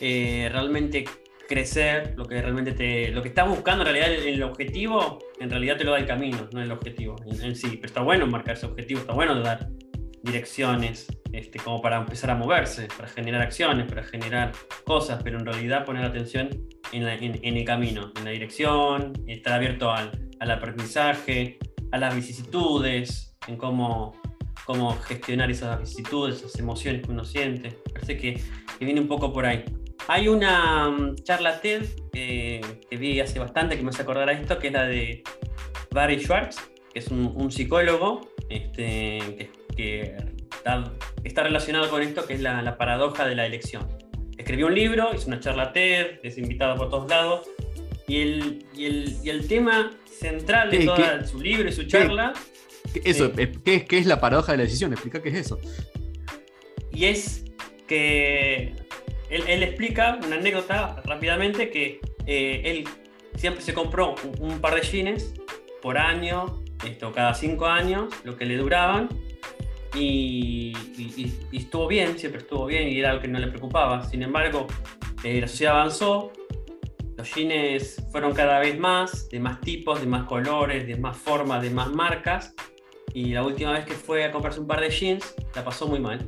eh, 0.00 0.48
realmente 0.52 1.04
crecer, 1.50 2.14
lo 2.16 2.24
que 2.26 2.40
realmente 2.40 2.72
te. 2.72 3.10
lo 3.10 3.22
que 3.22 3.28
estás 3.28 3.48
buscando 3.48 3.82
en 3.82 3.92
realidad, 3.92 4.24
el, 4.24 4.40
objetivo, 4.44 5.18
en 5.40 5.50
realidad 5.50 5.76
te 5.76 5.82
lo 5.82 5.90
da 5.90 5.98
el 5.98 6.06
camino, 6.06 6.48
no 6.52 6.62
el 6.62 6.70
objetivo 6.70 7.16
en, 7.26 7.56
sí. 7.56 7.70
Pero 7.72 7.86
está 7.86 8.02
bueno 8.02 8.24
marcar 8.28 8.54
ese 8.54 8.66
objetivo, 8.66 9.00
está 9.00 9.12
bueno 9.12 9.40
dar 9.40 9.68
direcciones, 10.22 11.08
este, 11.32 11.58
como 11.58 11.80
para 11.80 11.96
empezar 11.98 12.30
a 12.30 12.34
moverse, 12.34 12.88
para 12.96 13.08
generar 13.08 13.42
acciones, 13.42 13.86
para 13.86 14.02
generar 14.02 14.52
cosas, 14.84 15.22
pero 15.22 15.38
en 15.38 15.46
realidad 15.46 15.84
poner 15.84 16.04
atención 16.04 16.48
en, 16.92 17.04
el 17.04 17.64
camino, 17.64 18.12
en 18.16 18.24
la 18.24 18.30
dirección, 18.30 19.12
estar 19.26 19.52
abierto 19.52 19.90
al, 19.90 20.10
aprendizaje, 20.40 21.58
a 21.92 21.98
las 21.98 22.14
vicisitudes, 22.14 23.36
en 23.46 23.56
cómo, 23.56 24.20
cómo 24.64 24.96
gestionar 24.96 25.50
esas 25.50 25.78
vicisitudes, 25.78 26.36
esas 26.36 26.58
emociones 26.58 27.02
que 27.02 27.10
uno 27.10 27.24
siente. 27.24 27.78
Parece 27.92 28.16
que, 28.16 28.40
que 28.78 28.84
viene 28.84 29.00
un 29.00 29.08
poco 29.08 29.32
por 29.32 29.46
ahí. 29.46 29.64
Hay 30.08 30.28
una 30.28 30.90
mm, 30.90 31.16
charla 31.22 31.60
TED 31.60 31.84
que 32.10 32.60
vi 32.90 33.20
hace 33.20 33.38
bastante 33.38 33.76
que 33.76 33.82
me 33.82 33.90
hace 33.90 34.02
acordar 34.02 34.28
a 34.28 34.32
esto, 34.32 34.58
que 34.58 34.68
es 34.68 34.72
la 34.72 34.84
de 34.84 35.22
Barry 35.92 36.18
Schwartz, 36.18 36.70
que 36.92 36.98
es 36.98 37.08
un, 37.08 37.50
psicólogo 37.50 38.32
este, 38.48 39.50
que, 39.76 40.16
está, 41.24 41.42
relacionado 41.42 41.88
con 41.88 42.02
esto, 42.02 42.26
que 42.26 42.34
es 42.34 42.40
la, 42.40 42.76
paradoja 42.76 43.26
de 43.26 43.34
la 43.34 43.46
elección. 43.46 43.88
Escribió 44.36 44.66
un 44.66 44.74
libro, 44.74 45.10
hizo 45.14 45.26
una 45.28 45.40
charla 45.40 45.72
TED, 45.72 46.20
es 46.22 46.38
invitado 46.38 46.76
por 46.76 46.90
todos 46.90 47.08
lados, 47.08 47.48
y 48.06 48.22
el, 48.22 48.66
y 48.74 49.28
el, 49.28 49.46
tema 49.46 49.92
central 50.06 50.70
de 50.70 50.84
todo 50.84 51.26
su 51.26 51.40
libro 51.40 51.68
y 51.68 51.72
su 51.72 51.84
charla... 51.84 52.32
eso, 53.04 53.32
¿qué, 53.32 53.84
¿qué 53.84 53.98
es 53.98 54.06
la 54.06 54.20
paradoja 54.20 54.52
de 54.52 54.58
la 54.58 54.64
decisión? 54.64 54.92
Explica 54.92 55.22
qué 55.22 55.28
es 55.28 55.36
eso. 55.36 55.60
Y 56.92 57.04
es 57.04 57.44
que 57.86 58.74
él, 59.30 59.62
explica 59.62 60.18
una 60.24 60.36
anécdota 60.36 61.00
rápidamente 61.04 61.70
que 61.70 62.00
eh, 62.26 62.62
él 62.64 62.84
siempre 63.36 63.62
se 63.62 63.72
compró 63.72 64.16
un, 64.40 64.60
par 64.60 64.74
de 64.74 64.82
jeans 64.82 65.34
por 65.80 65.98
año, 65.98 66.62
esto, 66.84 67.12
cada 67.12 67.34
cinco 67.34 67.66
años, 67.66 68.12
lo 68.24 68.36
que 68.36 68.44
le 68.44 68.56
duraban, 68.56 69.08
y, 69.94 70.72
estuvo 71.52 71.88
bien, 71.88 72.18
siempre 72.18 72.40
estuvo 72.40 72.66
bien 72.66 72.88
y 72.88 72.98
era 72.98 73.10
algo 73.10 73.22
que 73.22 73.28
no 73.28 73.38
le 73.38 73.48
preocupaba. 73.48 74.04
Sin 74.08 74.22
embargo, 74.22 74.66
eh, 75.24 75.40
la 75.40 75.48
sociedad 75.48 75.74
avanzó, 75.74 76.32
los 77.16 77.34
jeans 77.34 78.02
fueron 78.10 78.32
cada 78.32 78.58
vez 78.60 78.78
más, 78.78 79.28
de 79.28 79.40
más 79.40 79.60
tipos, 79.60 80.00
de 80.00 80.06
más 80.06 80.24
colores, 80.24 80.86
de 80.86 80.96
más 80.96 81.16
formas, 81.16 81.62
de 81.62 81.70
más 81.70 81.90
marcas, 81.90 82.54
y 83.12 83.32
la 83.32 83.44
última 83.44 83.72
vez 83.72 83.84
que 83.84 83.94
fue 83.94 84.24
a 84.24 84.32
comprarse 84.32 84.60
un 84.60 84.66
par 84.66 84.80
de 84.80 84.90
jeans, 84.90 85.34
la 85.54 85.64
pasó 85.64 85.86
muy 85.86 85.98
mal. 85.98 86.26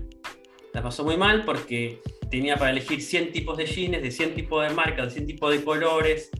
La 0.73 0.83
pasó 0.83 1.05
muy 1.05 1.17
mal 1.17 1.45
porque 1.45 2.01
tenía 2.31 2.57
para 2.57 2.71
elegir 2.71 3.01
100 3.01 3.33
tipos 3.33 3.57
de 3.57 3.67
jeans, 3.67 4.03
de 4.03 4.11
100 4.11 4.35
tipos 4.35 4.67
de 4.67 4.75
marcas, 4.75 5.07
de 5.07 5.11
100 5.13 5.27
tipos 5.27 5.53
de 5.53 5.63
colores. 5.63 6.31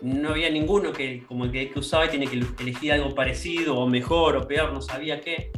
No 0.00 0.30
había 0.30 0.50
ninguno 0.50 0.92
que 0.92 1.22
como 1.26 1.44
el 1.44 1.52
que, 1.52 1.70
usaba 1.76 2.06
y 2.06 2.08
tiene 2.08 2.26
que 2.26 2.42
elegir 2.60 2.92
algo 2.92 3.14
parecido 3.14 3.78
o 3.78 3.86
mejor 3.86 4.36
o 4.36 4.48
peor, 4.48 4.72
no 4.72 4.82
sabía 4.82 5.20
qué. 5.20 5.52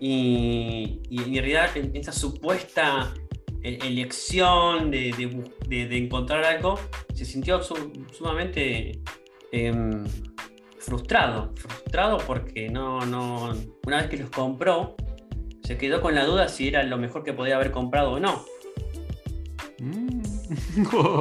Y, 0.00 1.00
en 1.10 1.34
realidad 1.34 1.76
en 1.76 1.94
esa 1.96 2.12
supuesta 2.12 3.12
e-, 3.62 3.78
elección 3.86 4.90
de, 4.90 5.48
encontrar 5.70 6.44
algo, 6.44 6.78
se 7.14 7.24
sintió 7.24 7.60
sumamente 7.62 9.00
em, 9.52 10.04
frustrado, 10.78 11.52
frustrado 11.56 12.18
porque 12.18 12.68
no, 12.68 13.04
no, 13.04 13.54
una 13.86 13.98
vez 13.98 14.06
que 14.08 14.16
los 14.16 14.30
compró, 14.30 14.96
se 15.62 15.76
quedó 15.76 16.00
con 16.00 16.14
la 16.14 16.24
duda 16.24 16.48
si 16.48 16.68
era 16.68 16.82
lo 16.82 16.96
mejor 16.96 17.24
que 17.24 17.32
podía 17.32 17.56
haber 17.56 17.70
comprado 17.70 18.12
o 18.12 18.20
no. 18.20 18.44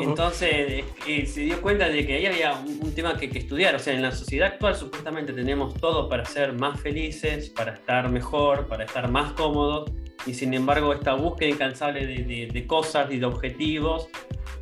Entonces 0.02 0.84
eh, 1.08 1.26
se 1.26 1.42
dio 1.42 1.62
cuenta 1.62 1.90
de 1.90 2.06
que 2.06 2.16
ahí 2.16 2.26
había 2.26 2.54
un, 2.54 2.94
tema 2.94 3.18
que, 3.18 3.26
estudiar. 3.26 3.76
O 3.76 3.80
sea, 3.80 3.94
en 3.94 4.02
la 4.02 4.12
sociedad 4.12 4.50
actual 4.50 4.76
supuestamente 4.76 5.34
tenemos 5.34 5.74
todo 5.76 6.10
para 6.10 6.26
ser 6.26 6.54
más 6.54 6.80
felices, 6.80 7.50
para 7.50 7.74
estar 7.74 8.10
mejor, 8.10 8.68
para 8.68 8.86
estar 8.86 9.10
más 9.10 9.34
cómodos. 9.34 9.92
Y 10.26 10.34
sin 10.34 10.54
embargo, 10.54 10.94
esta 10.94 11.14
búsqueda 11.14 11.50
incansable 11.50 12.06
de, 12.06 12.68
cosas 12.68 13.12
y 13.12 13.20
de 13.20 13.26
objetivos 13.26 14.10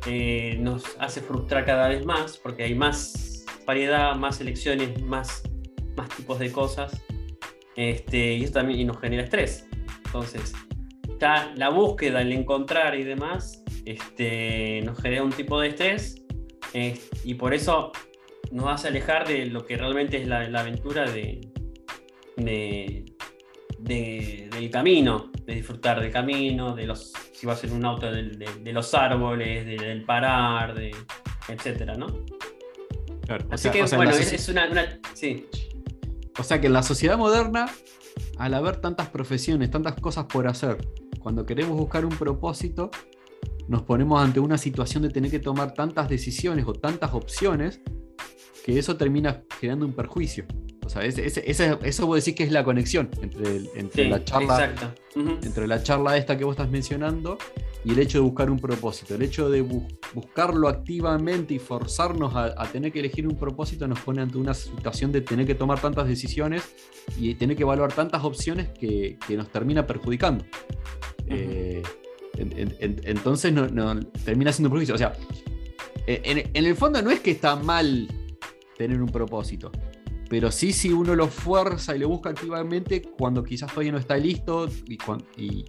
eh, 0.06 0.56
nos 0.60 0.96
hace 1.00 1.20
frustrar 1.20 1.64
cada 1.64 1.88
vez 1.88 2.04
más 2.04 2.38
porque 2.38 2.62
hay 2.62 2.74
más 2.74 3.44
variedad, 3.66 4.14
más 4.14 4.40
elecciones, 4.40 5.02
más, 5.02 5.42
más 5.96 6.08
tipos 6.10 6.38
de 6.38 6.52
cosas. 6.52 7.02
Este, 7.74 8.34
y 8.34 8.44
eso 8.44 8.54
también 8.54 8.80
y 8.80 8.84
nos 8.84 8.98
genera 9.00 9.24
estrés. 9.24 9.66
Entonces, 10.06 10.54
está 11.08 11.52
la 11.56 11.68
búsqueda, 11.68 12.22
el 12.22 12.32
encontrar 12.32 12.94
y 12.94 13.02
demás, 13.02 13.62
este, 13.86 14.82
nos 14.82 15.00
genera 15.00 15.22
un 15.22 15.32
tipo 15.32 15.60
de 15.60 15.68
estrés 15.68 16.22
y 17.24 17.34
por 17.34 17.54
eso 17.54 17.92
nos 18.50 18.66
hace 18.68 18.88
alejar 18.88 19.26
de 19.26 19.46
lo 19.46 19.64
que 19.64 19.78
realmente 19.78 20.20
es 20.20 20.28
la, 20.28 20.42
aventura 20.60 21.10
de, 21.10 21.40
del 23.78 24.70
camino, 24.70 25.30
de 25.46 25.54
disfrutar 25.54 26.00
del 26.00 26.10
camino, 26.10 26.74
de 26.74 26.86
los, 26.86 27.12
si 27.32 27.46
va 27.46 27.54
a 27.54 27.56
ser 27.56 27.72
un 27.72 27.84
auto, 27.84 28.10
de, 28.10 28.72
los 28.72 28.92
árboles, 28.92 29.64
del 29.64 30.04
parar, 30.04 30.74
de, 30.74 30.94
etcétera, 31.48 31.94
¿no? 31.94 32.08
Así 33.50 33.70
que, 33.70 33.82
bueno, 33.96 34.10
es, 34.10 34.48
una, 34.48 34.68
una, 34.68 35.00
Sí. 35.14 35.46
O 36.38 36.42
sea 36.42 36.60
que 36.60 36.66
en 36.66 36.74
la 36.74 36.82
sociedad 36.82 37.16
moderna 37.16 37.66
al 38.38 38.54
haber 38.54 38.76
tantas 38.76 39.08
profesiones, 39.08 39.70
tantas 39.70 39.94
cosas 39.94 40.26
por 40.26 40.46
hacer, 40.46 40.76
cuando 41.20 41.46
queremos 41.46 41.76
buscar 41.76 42.04
un 42.04 42.16
propósito, 42.16 42.90
nos 43.68 43.82
ponemos 43.82 44.20
ante 44.20 44.40
una 44.40 44.58
situación 44.58 45.02
de 45.02 45.10
tener 45.10 45.30
que 45.30 45.38
tomar 45.38 45.74
tantas 45.74 46.08
decisiones 46.08 46.66
o 46.66 46.72
tantas 46.72 47.12
opciones 47.14 47.80
que 48.64 48.78
eso 48.78 48.96
termina 48.96 49.42
generando 49.60 49.86
un 49.86 49.92
perjuicio. 49.92 50.44
O 50.84 50.88
sea, 50.88 51.04
eso 51.04 52.06
vos 52.06 52.24
decís 52.24 52.36
que 52.36 52.44
es 52.44 52.52
la 52.52 52.62
conexión 52.62 53.10
entre, 53.20 53.62
entre 53.74 54.08
la 54.08 54.24
charla. 54.24 54.94
Entre 55.42 55.66
la 55.66 55.82
charla 55.82 56.16
esta 56.16 56.38
que 56.38 56.44
vos 56.44 56.52
estás 56.52 56.70
mencionando 56.70 57.38
y 57.84 57.92
el 57.92 57.98
hecho 57.98 58.18
de 58.18 58.22
buscar 58.22 58.50
un 58.50 58.58
propósito. 58.58 59.14
El 59.14 59.22
hecho 59.22 59.50
de 59.50 59.62
buscarlo 60.14 60.68
activamente 60.68 61.54
y 61.54 61.58
forzarnos 61.58 62.34
a, 62.34 62.54
tener 62.72 62.92
que 62.92 63.00
elegir 63.00 63.26
un 63.26 63.36
propósito 63.36 63.88
nos 63.88 64.00
pone 64.00 64.22
ante 64.22 64.38
una 64.38 64.54
situación 64.54 65.10
de 65.10 65.22
tener 65.22 65.46
que 65.46 65.56
tomar 65.56 65.80
tantas 65.80 66.06
decisiones 66.06 66.62
y 67.18 67.34
tener 67.34 67.56
que 67.56 67.62
evaluar 67.64 67.92
tantas 67.92 68.22
opciones 68.24 68.68
que, 68.68 69.18
nos 69.30 69.48
termina 69.50 69.86
perjudicando. 69.86 70.44
Eh, 71.26 71.82
entonces 72.36 73.52
no, 73.52 74.00
termina 74.24 74.52
siendo 74.52 74.68
un 74.68 74.72
propósito. 74.72 74.94
O 74.94 74.98
sea, 74.98 75.12
en, 76.06 76.38
en, 76.52 76.64
el 76.64 76.76
fondo 76.76 77.02
no 77.02 77.10
es 77.10 77.20
que 77.20 77.32
está 77.32 77.56
mal 77.56 78.08
tener 78.76 79.00
un 79.02 79.08
propósito. 79.08 79.70
Pero 80.28 80.50
sí, 80.50 80.72
si 80.72 80.92
uno 80.92 81.14
lo 81.14 81.28
fuerza 81.28 81.94
y 81.94 82.00
lo 82.00 82.08
busca 82.08 82.30
activamente, 82.30 83.02
cuando 83.02 83.44
quizás 83.44 83.70
todavía 83.70 83.92
no 83.92 83.98
está 83.98 84.16
listo 84.16 84.68
y, 85.36 85.64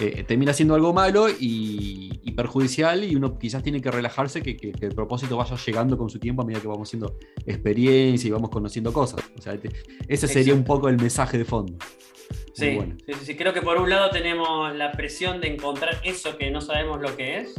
eh, 0.00 0.24
termina 0.26 0.52
siendo 0.54 0.74
algo 0.74 0.92
malo 0.94 1.26
y, 1.28 2.10
perjudicial, 2.34 3.04
y 3.04 3.14
uno 3.14 3.38
quizás 3.38 3.62
tiene 3.62 3.82
que 3.82 3.90
relajarse 3.90 4.40
que, 4.42 4.72
el 4.80 4.94
propósito 4.94 5.36
vaya 5.36 5.54
llegando 5.56 5.98
con 5.98 6.08
su 6.08 6.18
tiempo 6.18 6.42
a 6.42 6.46
medida 6.46 6.62
que 6.62 6.68
vamos 6.68 6.88
haciendo 6.88 7.18
experiencia 7.44 8.28
y 8.28 8.30
vamos 8.30 8.48
conociendo 8.48 8.92
cosas. 8.92 9.20
O 9.38 9.42
sea, 9.42 9.58
ese 10.08 10.26
sería 10.26 10.54
un 10.54 10.64
poco 10.64 10.88
el 10.88 10.96
mensaje 10.96 11.36
de 11.36 11.44
fondo. 11.44 11.76
Sí, 12.52 12.78
sí, 13.06 13.14
sí, 13.22 13.36
creo 13.36 13.52
que 13.54 13.62
por 13.62 13.78
un 13.78 13.88
lado 13.88 14.10
tenemos 14.10 14.74
la 14.76 14.92
presión 14.92 15.40
de 15.40 15.48
encontrar 15.48 16.00
eso 16.04 16.36
que 16.36 16.50
no 16.50 16.60
sabemos 16.60 17.00
lo 17.00 17.16
que 17.16 17.38
es, 17.38 17.54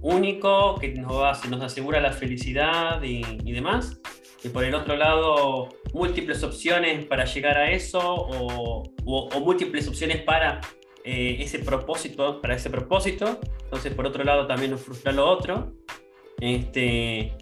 único, 0.00 0.76
que 0.76 0.94
nos, 0.94 1.44
nos 1.48 1.62
asegura 1.62 2.00
la 2.00 2.12
felicidad 2.12 3.02
y, 3.02 3.22
y 3.44 3.52
demás 3.52 4.00
y 4.44 4.50
por 4.50 4.62
el 4.62 4.74
otro 4.74 4.94
lado 4.94 5.70
múltiples 5.94 6.42
opciones 6.42 7.06
para 7.06 7.24
llegar 7.24 7.56
a 7.56 7.70
eso 7.70 8.00
o, 8.04 8.82
múltiples 9.40 9.88
opciones 9.88 10.22
para 10.22 10.60
eh, 11.02 11.36
ese 11.40 11.58
propósito, 11.58 12.40
para 12.40 12.54
ese 12.54 12.70
propósito. 12.70 13.40
Entonces 13.64 13.92
por 13.94 14.06
otro 14.06 14.22
lado 14.22 14.46
también 14.46 14.70
nos 14.70 14.82
frustra 14.82 15.12
lo 15.12 15.26
otro. 15.26 15.72
Este, 16.40 17.32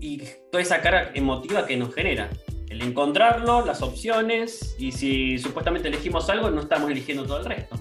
y 0.00 0.22
toda 0.50 0.62
esa 0.62 0.80
carga 0.80 1.12
emotiva 1.14 1.66
que 1.66 1.76
nos 1.76 1.94
genera. 1.94 2.28
El 2.70 2.80
encontrarlo, 2.82 3.66
las 3.66 3.82
opciones, 3.82 4.74
y 4.78 4.92
si 4.92 5.38
supuestamente 5.38 5.88
elegimos 5.88 6.30
algo, 6.30 6.50
no 6.50 6.62
estamos 6.62 6.90
eligiendo 6.90 7.24
todo 7.24 7.40
el 7.40 7.44
resto. 7.44 7.76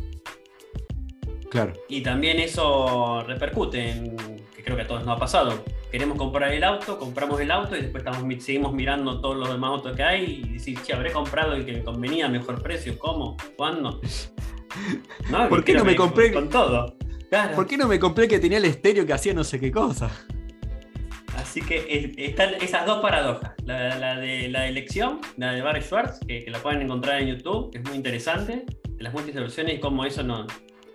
Claro. 1.50 1.74
Y 1.88 2.01
también 2.01 2.39
eso 2.39 3.24
repercute 3.25 3.91
en, 3.91 4.17
que 4.55 4.63
creo 4.63 4.75
que 4.75 4.81
a 4.81 4.88
todos 4.88 5.05
nos 5.05 5.15
ha 5.15 5.19
pasado, 5.19 5.63
queremos 5.91 6.17
comprar 6.17 6.51
el 6.53 6.63
auto, 6.63 7.00
compramos 7.00 7.39
el 7.39 7.51
auto 7.51 7.77
y 7.77 7.81
después 7.81 8.03
estamos, 8.03 8.43
seguimos 8.43 8.74
mirando 8.74 9.22
todos 9.22 9.38
los 9.38 9.50
demás 9.50 9.69
autos 9.72 9.96
que 9.96 10.03
hay 10.03 10.41
y 10.43 10.53
decir, 10.53 10.77
che, 10.84 10.93
habré 10.93 11.12
comprado 11.12 11.53
el 11.53 11.65
que 11.65 11.74
me 11.74 11.84
convenía 11.84 12.25
a 12.25 12.29
mejor 12.29 12.62
precio, 12.62 12.98
¿cómo? 13.00 13.38
¿Cuándo? 13.55 14.01
¿Por 15.50 15.63
qué 15.63 15.74
no 15.74 15.86
me 15.86 15.96
compré 15.96 16.34
con 16.34 16.50
todo? 16.50 16.96
¿Por 17.55 17.67
qué 17.67 17.77
no 17.77 17.88
me 17.88 18.00
compré 18.00 18.27
que 18.27 18.39
tenía 18.39 18.58
el 18.58 18.65
estéreo 18.65 19.05
que 19.05 19.13
hacía 19.13 19.34
no 19.34 19.43
sé 19.43 19.60
qué 19.60 19.72
cosa? 19.72 20.10
Así 21.39 21.62
que 21.62 22.13
están 22.17 22.55
esas 22.55 22.86
dos 22.86 23.01
paradojas. 23.01 23.53
La, 23.65 24.19
de 24.19 24.50
la 24.50 24.67
elección, 24.67 25.22
la 25.38 25.53
de 25.53 25.62
Barry 25.62 25.81
Schwartz, 25.81 26.19
que, 26.27 26.46
la 26.50 26.60
pueden 26.60 26.81
encontrar 26.81 27.22
en 27.22 27.29
YouTube, 27.29 27.72
que 27.72 27.77
es 27.79 27.84
muy 27.86 27.96
interesante. 27.96 28.65
Las 28.98 29.13
multisoluciones 29.13 29.75
y 29.75 29.79
cómo 29.79 30.03
eso 30.03 30.22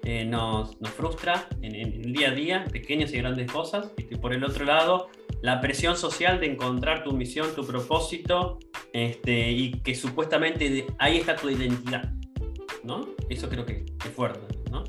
eh, 0.02 0.24
nos, 0.26 0.76
frustra 0.96 1.48
en, 1.62 1.74
el 1.74 2.12
día 2.12 2.28
a 2.28 2.34
día, 2.34 2.64
pequeñas 2.70 3.12
y 3.14 3.18
grandes 3.18 3.50
cosas. 3.50 3.92
Y 3.96 4.16
por 4.16 4.34
el 4.34 4.44
otro 4.44 4.66
lado, 4.66 5.08
la 5.40 5.60
presión 5.60 5.96
social 5.96 6.40
de 6.40 6.46
encontrar 6.46 7.04
tu 7.04 7.12
misión, 7.12 7.54
tu 7.54 7.66
propósito, 7.66 8.58
este, 8.92 9.50
y 9.50 9.72
que 9.80 9.94
supuestamente 9.94 10.86
ahí 10.98 11.18
está 11.18 11.36
tu 11.36 11.48
identidad. 11.48 12.12
¿no? 12.82 13.08
Eso 13.30 13.48
creo 13.48 13.64
que 13.64 13.86
es 14.04 14.10
fuerte. 14.14 14.58
¿no? 14.70 14.84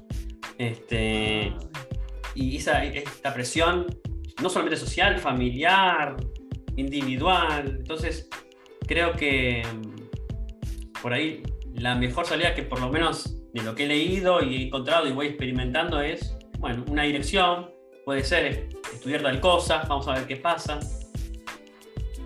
Este, 0.57 1.53
y 2.35 2.57
esa, 2.57 2.83
esta 2.83 3.33
presión, 3.33 3.87
no 4.41 4.49
solamente 4.49 4.77
social, 4.77 5.19
familiar, 5.19 6.15
individual. 6.75 7.77
Entonces, 7.79 8.29
creo 8.87 9.13
que 9.13 9.63
mm, 9.65 11.01
por 11.01 11.13
ahí 11.13 11.43
la 11.73 11.95
mejor 11.95 12.25
salida 12.25 12.53
que 12.53 12.63
por 12.63 12.79
lo 12.79 12.89
menos 12.89 13.35
de 13.53 13.61
lo 13.61 13.75
que 13.75 13.83
he 13.85 13.87
leído 13.87 14.41
y 14.43 14.55
he 14.55 14.67
encontrado 14.67 15.07
y 15.07 15.11
voy 15.11 15.27
experimentando 15.27 16.01
es, 16.01 16.37
bueno, 16.59 16.83
una 16.89 17.03
dirección, 17.03 17.71
puede 18.03 18.23
ser 18.23 18.69
estudiar 18.93 19.21
tal 19.21 19.39
cosa, 19.39 19.83
vamos 19.87 20.07
a 20.07 20.13
ver 20.13 20.27
qué 20.27 20.35
pasa, 20.35 20.79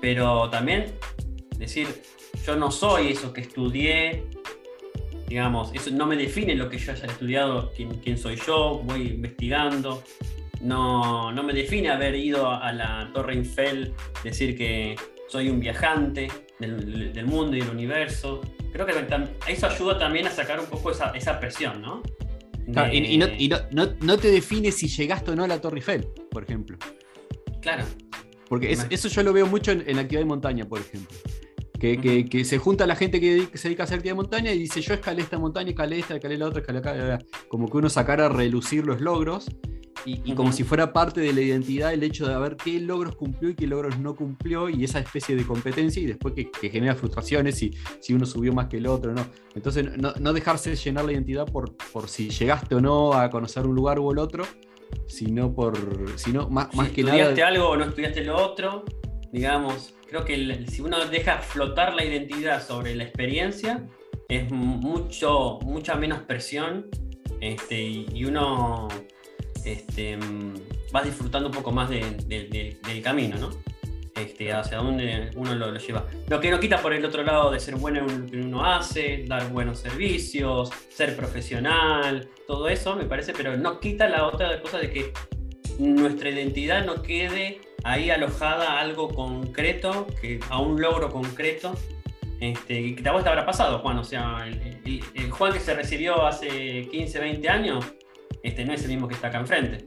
pero 0.01 0.49
también 0.49 0.93
decir, 1.57 1.87
yo 2.45 2.55
no 2.55 2.71
soy 2.71 3.09
eso 3.09 3.33
que 3.33 3.41
estudié, 3.41 4.25
digamos, 5.27 5.71
eso 5.73 5.91
no 5.91 6.07
me 6.07 6.15
define 6.15 6.55
lo 6.55 6.69
que 6.69 6.77
yo 6.77 6.91
haya 6.91 7.05
estudiado, 7.05 7.71
quién, 7.75 8.17
soy 8.17 8.35
yo, 8.35 8.81
voy 8.83 9.07
investigando, 9.07 10.03
no, 10.61 11.31
no, 11.31 11.43
me 11.43 11.53
define 11.53 11.89
haber 11.89 12.15
ido 12.15 12.51
a 12.51 12.71
la 12.71 13.09
Torre 13.13 13.33
Eiffel, 13.33 13.93
decir 14.23 14.57
que 14.57 14.95
soy 15.27 15.49
un 15.49 15.59
viajante 15.59 16.27
del, 16.59 17.13
del 17.13 17.25
mundo 17.25 17.55
y 17.55 17.61
del 17.61 17.69
universo, 17.69 18.41
creo 18.71 18.85
que 18.85 18.93
eso 19.47 19.67
ayuda 19.67 19.97
también 19.97 20.27
a 20.27 20.31
sacar 20.31 20.59
un 20.59 20.65
poco 20.67 20.91
esa, 20.91 21.11
esa 21.11 21.39
presión, 21.39 21.81
¿no? 21.81 22.01
y, 22.91 23.17
no, 23.17 24.17
te 24.17 24.31
define 24.31 24.71
si 24.71 24.87
llegaste 24.87 25.31
o 25.31 25.35
no 25.35 25.43
a 25.43 25.47
la 25.47 25.59
Torre 25.59 25.77
Eiffel, 25.77 26.07
por 26.29 26.43
ejemplo. 26.43 26.77
Claro. 27.61 27.83
Porque 28.47 28.71
eso 28.71 29.07
yo 29.07 29.23
lo 29.23 29.33
veo 29.33 29.47
mucho 29.47 29.71
en, 29.71 29.95
la 29.95 30.01
actividad 30.01 30.21
de 30.21 30.25
montaña, 30.25 30.65
por 30.65 30.79
ejemplo. 30.79 31.15
Que, 31.79 32.43
se 32.43 32.57
junta 32.57 32.85
la 32.85 32.95
gente 32.95 33.19
que, 33.19 33.47
se 33.53 33.69
dedica 33.69 33.83
a 33.83 33.85
hacer 33.85 33.97
actividad 33.97 34.15
de 34.15 34.21
montaña 34.21 34.51
y 34.51 34.59
dice 34.59 34.81
yo 34.81 34.93
escalé 34.93 35.21
esta 35.21 35.37
montaña, 35.37 35.69
escalé 35.69 35.99
esta, 35.99 36.15
escalé 36.15 36.37
la 36.37 36.47
otra, 36.47 36.61
escalé 36.61 36.79
acá, 36.79 37.19
como 37.47 37.69
que 37.69 37.77
uno 37.77 37.89
sacara 37.89 38.25
a 38.25 38.29
relucir 38.29 38.85
los 38.85 39.01
logros 39.01 39.47
y, 40.05 40.33
como 40.33 40.51
si 40.51 40.63
fuera 40.63 40.93
parte 40.93 41.21
de 41.21 41.33
la 41.33 41.41
identidad 41.41 41.93
el 41.93 42.03
hecho 42.03 42.27
de 42.27 42.37
ver 42.37 42.55
qué 42.55 42.79
logros 42.79 43.15
cumplió 43.15 43.49
y 43.49 43.55
qué 43.55 43.67
logros 43.67 43.99
no 43.99 44.15
cumplió 44.15 44.69
y 44.69 44.83
esa 44.83 44.99
especie 44.99 45.35
de 45.35 45.45
competencia 45.45 46.01
y 46.01 46.05
después 46.05 46.33
que, 46.33 46.69
genera 46.69 46.95
frustraciones 46.95 47.55
si, 47.55 47.71
si 47.99 48.13
uno 48.13 48.25
subió 48.25 48.53
más 48.53 48.67
que 48.67 48.77
el 48.77 48.87
otro, 48.87 49.13
¿no? 49.13 49.25
Entonces 49.55 49.85
no, 49.97 50.33
dejarse 50.33 50.75
llenar 50.75 51.05
la 51.05 51.13
identidad 51.13 51.45
por, 51.45 51.75
por 51.91 52.07
si 52.07 52.29
llegaste 52.29 52.75
o 52.75 52.81
no 52.81 53.13
a 53.13 53.29
conocer 53.29 53.65
un 53.65 53.75
lugar 53.75 53.99
o 53.99 54.11
el 54.11 54.19
otro, 54.19 54.45
sino 55.07 55.53
por, 55.53 55.77
sino 56.17 56.49
más, 56.49 56.73
más 56.75 56.89
que 56.89 57.03
nada... 57.03 57.17
¿Estudiaste 57.17 57.43
algo 57.43 57.69
o 57.69 57.77
no 57.77 57.85
estudiaste 57.85 58.23
lo 58.23 58.37
otro? 58.37 58.85
Digamos, 59.31 59.95
creo 60.07 60.25
que 60.25 60.65
si 60.67 60.81
uno 60.81 61.05
deja 61.05 61.39
flotar 61.39 61.93
la 61.93 62.05
identidad 62.05 62.65
sobre 62.65 62.95
la 62.95 63.03
experiencia, 63.03 63.87
es 64.27 64.51
mucho, 64.51 65.59
mucha 65.63 65.95
menos 65.95 66.19
presión 66.21 66.87
este, 67.41 67.81
y 67.81 68.25
uno 68.25 68.87
este, 69.65 70.17
mm, 70.17 70.53
vas 70.91 71.05
disfrutando 71.05 71.49
un 71.49 71.55
poco 71.55 71.71
más 71.71 71.89
del 71.89 73.01
camino, 73.03 73.37
¿no? 73.37 73.49
Este, 74.15 74.51
hacia 74.51 74.77
dónde 74.79 75.31
uno 75.35 75.55
lo, 75.55 75.75
lleva. 75.77 76.05
Lo 76.27 76.39
que 76.41 76.51
no 76.51 76.59
quita 76.59 76.81
por 76.81 76.93
el 76.93 77.05
otro 77.05 77.23
lado 77.23 77.51
de 77.51 77.59
ser 77.59 77.75
bueno 77.75 77.99
en 77.99 78.21
lo 78.21 78.25
que 78.25 78.37
uno 78.37 78.65
hace, 78.65 79.23
dar 79.27 79.49
buenos 79.49 79.79
servicios, 79.79 80.71
ser 80.89 81.15
profesional, 81.15 82.27
todo 82.45 82.67
eso 82.67 82.95
me 82.95 83.05
parece, 83.05 83.33
pero 83.33 83.55
no 83.55 83.79
quita 83.79 84.09
la 84.09 84.25
otra 84.25 84.61
cosa 84.61 84.79
de 84.79 84.91
que 84.91 85.13
nuestra 85.77 86.29
identidad 86.29 86.85
no 86.85 87.01
quede 87.01 87.61
ahí 87.83 88.09
alojada 88.09 88.73
a 88.73 88.79
algo 88.81 89.07
concreto, 89.09 90.07
que, 90.21 90.39
a 90.49 90.59
un 90.59 90.81
logro 90.81 91.09
concreto. 91.09 91.73
Este, 92.41 92.79
y 92.79 92.95
que 92.95 93.03
te 93.03 93.09
habrá 93.09 93.45
pasado, 93.45 93.79
Juan. 93.79 93.99
O 93.99 94.03
sea, 94.03 94.45
el, 94.47 95.31
Juan 95.31 95.53
que 95.53 95.59
se 95.59 95.73
recibió 95.73 96.25
hace 96.25 96.87
15, 96.89 97.19
20 97.19 97.49
años, 97.49 97.85
este, 98.43 98.65
no 98.65 98.73
es 98.73 98.83
el 98.83 98.89
mismo 98.89 99.07
que 99.07 99.15
está 99.15 99.27
acá 99.27 99.39
enfrente. 99.39 99.85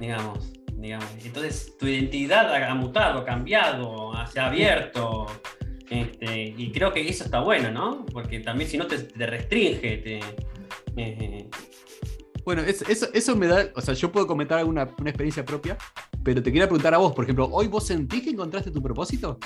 Digamos, 0.00 0.52
digamos. 0.76 1.06
Entonces, 1.24 1.76
tu 1.78 1.86
identidad 1.86 2.52
ha 2.54 2.74
mutado, 2.74 3.20
ha 3.20 3.24
cambiado, 3.24 4.12
se 4.30 4.40
ha 4.40 4.46
abierto. 4.46 5.26
Este, 5.88 6.54
y 6.56 6.72
creo 6.72 6.92
que 6.92 7.06
eso 7.08 7.24
está 7.24 7.40
bueno, 7.40 7.70
¿no? 7.70 8.06
Porque 8.06 8.40
también 8.40 8.68
si 8.68 8.78
no 8.78 8.86
te, 8.86 8.96
restringe, 9.26 9.98
te, 9.98 10.20
eh, 10.96 11.48
bueno, 12.44 12.62
eso, 12.62 13.06
eso, 13.12 13.36
me 13.36 13.46
da, 13.46 13.70
o 13.74 13.80
sea, 13.80 13.94
yo 13.94 14.12
puedo 14.12 14.26
comentar 14.26 14.58
alguna 14.58 14.88
una 14.98 15.10
experiencia 15.10 15.44
propia, 15.44 15.78
pero 16.22 16.42
te 16.42 16.52
quería 16.52 16.66
preguntar 16.66 16.92
a 16.94 16.98
vos, 16.98 17.14
por 17.14 17.24
ejemplo, 17.24 17.48
¿hoy 17.50 17.68
vos 17.68 17.86
sentís 17.86 18.22
que 18.22 18.30
encontraste 18.30 18.70
tu 18.70 18.82
propósito? 18.82 19.38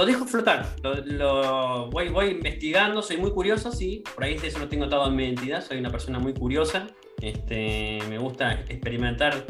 Lo 0.00 0.06
dejo 0.06 0.24
flotar, 0.24 0.66
lo, 1.04 1.90
voy, 1.90 2.08
voy, 2.08 2.28
investigando, 2.28 3.02
soy 3.02 3.18
muy 3.18 3.32
curioso, 3.32 3.70
sí, 3.70 4.02
por 4.14 4.24
ahí 4.24 4.38
eso 4.42 4.58
lo 4.58 4.66
tengo 4.66 4.88
todo 4.88 5.06
en 5.08 5.14
mi 5.14 5.24
identidad, 5.24 5.62
soy 5.62 5.76
una 5.76 5.90
persona 5.90 6.18
muy 6.18 6.32
curiosa, 6.32 6.86
este, 7.20 7.98
me 8.08 8.16
gusta 8.16 8.64
experimentar 8.70 9.44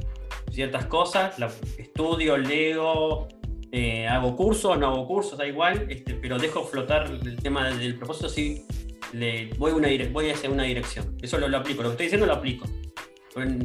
ciertas 0.50 0.86
cosas, 0.86 1.36
estudio, 1.78 2.36
leo, 2.36 3.28
eh, 3.70 4.08
hago 4.08 4.34
cursos, 4.34 4.76
no 4.76 4.88
hago 4.88 5.06
cursos, 5.06 5.38
da 5.38 5.46
igual, 5.46 5.86
este, 5.88 6.14
pero 6.14 6.36
dejo 6.36 6.64
flotar 6.64 7.06
el 7.06 7.36
tema 7.36 7.70
del, 7.70 7.94
propósito, 7.94 8.28
sí, 8.28 8.66
le, 9.12 9.50
voy, 9.56 9.70
una, 9.70 9.86
voy 10.10 10.30
hacia 10.30 10.50
una 10.50 10.64
dirección, 10.64 11.16
eso 11.22 11.38
lo, 11.38 11.46
lo, 11.46 11.58
aplico, 11.58 11.84
lo 11.84 11.90
que 11.90 11.92
estoy 11.92 12.06
diciendo 12.06 12.26
lo 12.26 12.32
aplico, 12.32 12.66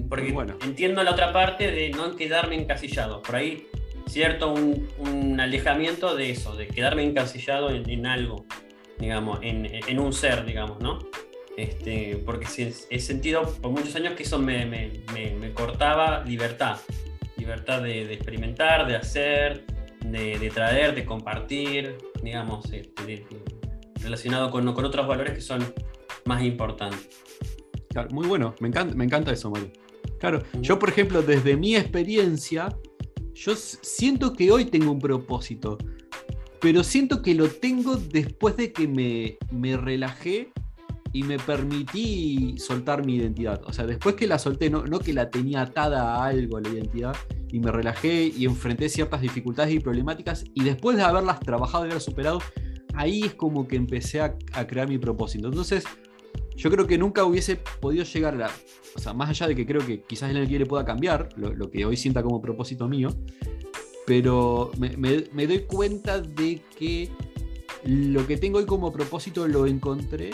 porque 0.07 0.31
bueno. 0.31 0.55
entiendo 0.63 1.01
la 1.01 1.13
otra 1.13 1.33
parte 1.33 1.71
de 1.71 1.89
no 1.89 2.15
quedarme 2.15 2.53
encasillado, 2.53 3.23
por 3.23 3.37
ahí 3.37 3.65
cierto 4.07 4.53
un, 4.53 5.39
alejamiento 5.39 6.15
de 6.15 6.31
eso, 6.31 6.55
de 6.55 6.67
quedarme 6.67 7.03
encasillado 7.03 7.69
en, 7.69 8.05
algo, 8.05 8.45
digamos, 8.97 9.39
en, 9.41 9.99
un 9.99 10.13
ser, 10.13 10.45
digamos, 10.45 10.79
¿no? 10.79 10.99
Este, 11.57 12.21
porque 12.25 12.47
he 12.89 12.99
sentido 12.99 13.43
por 13.61 13.71
muchos 13.71 13.95
años 13.95 14.13
que 14.13 14.23
eso 14.23 14.39
me, 14.39 14.91
cortaba 15.53 16.23
libertad, 16.23 16.77
libertad 17.37 17.81
de, 17.81 18.13
experimentar, 18.13 18.87
de 18.87 18.95
hacer, 18.95 19.65
de, 20.01 20.51
traer, 20.53 20.95
de 20.95 21.05
compartir, 21.05 21.97
digamos, 22.21 22.71
este, 22.71 23.25
relacionado 24.01 24.51
con, 24.51 24.73
con 24.73 24.85
otros 24.85 25.07
valores 25.07 25.33
que 25.33 25.41
son 25.41 25.73
más 26.25 26.43
importantes. 26.43 27.09
muy 28.09 28.27
bueno, 28.27 28.55
me 28.59 28.67
encanta, 28.67 28.95
me 28.95 29.05
encanta 29.05 29.31
eso, 29.31 29.49
Mario. 29.51 29.71
Claro, 30.19 30.41
yo 30.61 30.79
por 30.79 30.89
ejemplo, 30.89 31.21
desde 31.21 31.55
mi 31.55 31.75
experiencia, 31.75 32.69
yo 33.35 33.55
siento 33.55 34.33
que 34.33 34.51
hoy 34.51 34.65
tengo 34.65 34.91
un 34.91 34.99
propósito, 34.99 35.77
pero 36.61 36.83
siento 36.83 37.21
que 37.21 37.35
lo 37.35 37.49
tengo 37.49 37.97
después 37.97 38.55
de 38.55 38.71
que 38.71 38.87
me, 38.87 39.37
me 39.51 39.77
relajé 39.77 40.51
y 41.11 41.23
me 41.23 41.37
permití 41.37 42.55
soltar 42.57 43.05
mi 43.05 43.15
identidad. 43.15 43.61
O 43.65 43.73
sea, 43.73 43.85
después 43.85 44.15
que 44.15 44.25
la 44.25 44.39
solté, 44.39 44.69
no, 44.69 44.85
no, 44.85 44.99
que 44.99 45.13
la 45.13 45.29
tenía 45.29 45.61
atada 45.61 46.15
a 46.15 46.25
algo, 46.25 46.59
la 46.59 46.69
identidad, 46.69 47.15
y 47.51 47.59
me 47.59 47.71
relajé 47.71 48.31
y 48.35 48.45
enfrenté 48.45 48.89
ciertas 48.89 49.21
dificultades 49.21 49.73
y 49.73 49.79
problemáticas, 49.79 50.45
y 50.53 50.63
después 50.63 50.97
de 50.97 51.03
haberlas 51.03 51.39
trabajado 51.41 51.85
y 51.85 51.89
haber 51.89 52.01
superado, 52.01 52.41
ahí 52.95 53.23
es 53.23 53.33
como 53.33 53.67
que 53.67 53.75
empecé 53.75 54.21
a, 54.21 54.35
a 54.53 54.65
crear 54.65 54.87
mi 54.87 54.97
propósito. 54.97 55.47
Entonces, 55.47 55.83
yo 56.55 56.69
creo 56.71 56.87
que 56.87 56.97
nunca 56.97 57.25
hubiese 57.25 57.57
podido 57.79 58.03
llegar 58.03 58.41
a 58.41 58.49
o 58.95 58.99
sea, 58.99 59.13
más 59.13 59.29
allá 59.29 59.47
de 59.47 59.55
que 59.55 59.65
creo 59.65 59.85
que 59.85 60.01
quizás 60.03 60.31
el 60.31 60.49
le 60.49 60.65
pueda 60.65 60.85
cambiar, 60.85 61.29
lo, 61.35 61.69
que 61.69 61.85
hoy 61.85 61.97
sienta 61.97 62.23
como 62.23 62.41
propósito 62.41 62.87
mío, 62.87 63.09
pero 64.07 64.71
me, 64.77 65.47
doy 65.47 65.59
cuenta 65.67 66.21
de 66.21 66.61
que 66.77 67.09
lo 67.83 68.25
que 68.25 68.37
tengo 68.37 68.59
hoy 68.59 68.65
como 68.65 68.93
propósito 68.93 69.47
lo 69.47 69.67
encontré 69.67 70.31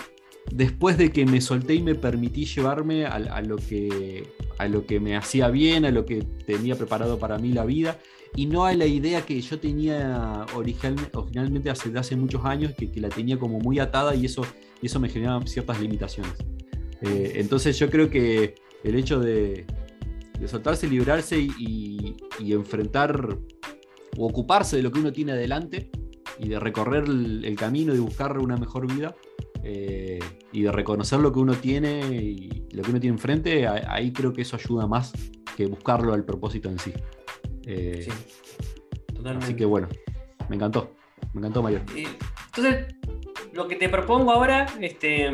después 0.51 0.97
de 0.97 1.12
que 1.12 1.25
me 1.25 1.41
solté 1.41 1.75
y 1.75 1.81
me 1.81 1.95
permití 1.95 2.45
llevarme 2.45 3.05
a, 3.05 3.41
lo 3.41 3.55
que, 3.57 4.27
a 4.60 4.67
lo 4.67 4.86
que 4.86 4.99
me 4.99 5.17
hacía 5.17 5.49
bien, 5.49 5.86
a 5.86 5.91
lo 5.91 6.05
que 6.05 6.21
tenía 6.45 6.75
preparado 6.75 7.17
para 7.17 7.39
mí 7.39 7.53
la 7.53 7.65
vida, 7.65 7.99
y 8.36 8.45
no 8.45 8.65
a 8.65 8.73
la 8.73 8.86
idea 8.86 9.25
que 9.25 9.41
yo 9.41 9.60
tenía 9.60 10.45
originalmente 10.55 11.71
hace, 11.71 11.97
hace 11.97 12.15
muchos 12.15 12.45
años, 12.45 12.73
que, 12.77 12.91
que 12.91 13.01
la 13.01 13.10
tenía 13.10 13.39
como 13.39 13.60
muy 13.60 13.79
atada 13.79 14.13
y 14.13 14.25
eso 14.25 14.43
y 14.82 14.88
eso 14.88 15.00
me 15.00 15.10
genera 15.10 15.39
ciertas 15.46 15.80
limitaciones. 15.80 16.34
Eh, 17.02 17.34
entonces 17.36 17.78
yo 17.80 17.89
creo 17.89 18.10
que 18.10 18.56
el 18.84 18.96
hecho 18.96 19.20
de, 19.20 19.65
soltarse, 20.46 20.88
librarse 20.88 21.39
y, 21.39 22.15
enfrentar 22.39 23.38
o 24.17 24.28
ocuparse 24.28 24.78
de 24.78 24.84
lo 24.84 24.91
que 24.91 25.00
uno 25.00 25.13
tiene 25.13 25.32
adelante 25.34 25.89
y 26.39 26.50
de 26.50 26.60
recorrer 26.60 27.06
el, 27.06 27.56
camino, 27.56 27.94
de 27.94 28.00
buscar 28.00 28.38
una 28.39 28.58
mejor 28.58 28.91
vida 28.91 29.15
eh, 29.63 30.20
y 30.52 30.63
de 30.63 30.72
reconocer 30.72 31.20
lo 31.20 31.32
que 31.32 31.39
uno 31.39 31.54
tiene 31.54 32.02
y 32.17 32.67
lo 32.72 32.82
que 32.82 32.89
uno 32.89 33.00
tiene 33.00 33.15
enfrente, 33.15 33.67
ahí 33.67 34.12
creo 34.12 34.34
que 34.34 34.41
eso 34.41 34.56
ayuda 34.56 34.88
más 34.88 35.13
que 35.56 35.67
buscarlo 35.67 36.13
al 36.13 36.26
propósito 36.26 36.70
en 36.70 36.80
sí. 36.80 36.94
Eh, 37.65 38.08
sí 38.10 38.12
totalmente. 39.22 39.46
Así 39.46 39.56
que 39.56 39.65
bueno, 39.65 39.88
me 40.50 40.56
encantó, 40.56 40.96
me 41.34 41.39
encantó 41.39 41.62
Mayor. 41.62 41.82
Entonces, 41.96 42.96
lo 43.54 43.68
que 43.68 43.76
te 43.76 43.90
propongo 43.90 44.32
ahora 44.32 44.66
este, 44.80 45.30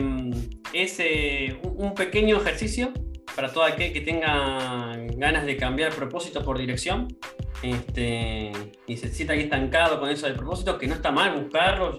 es 0.73 0.99
eh, 0.99 1.59
un 1.63 1.93
pequeño 1.93 2.37
ejercicio 2.37 2.91
para 3.35 3.51
todo 3.51 3.63
aquel 3.63 3.93
que 3.93 4.01
tenga 4.01 4.95
ganas 5.15 5.45
de 5.45 5.57
cambiar 5.57 5.93
propósito 5.93 6.43
por 6.43 6.57
dirección 6.57 7.07
este, 7.61 8.51
y 8.87 8.97
se 8.97 9.09
sienta 9.09 9.33
ahí 9.33 9.41
estancado 9.41 9.99
con 9.99 10.09
eso 10.09 10.25
del 10.25 10.35
propósito, 10.35 10.77
que 10.77 10.87
no 10.87 10.95
está 10.95 11.11
mal 11.11 11.39
buscarlo, 11.39 11.97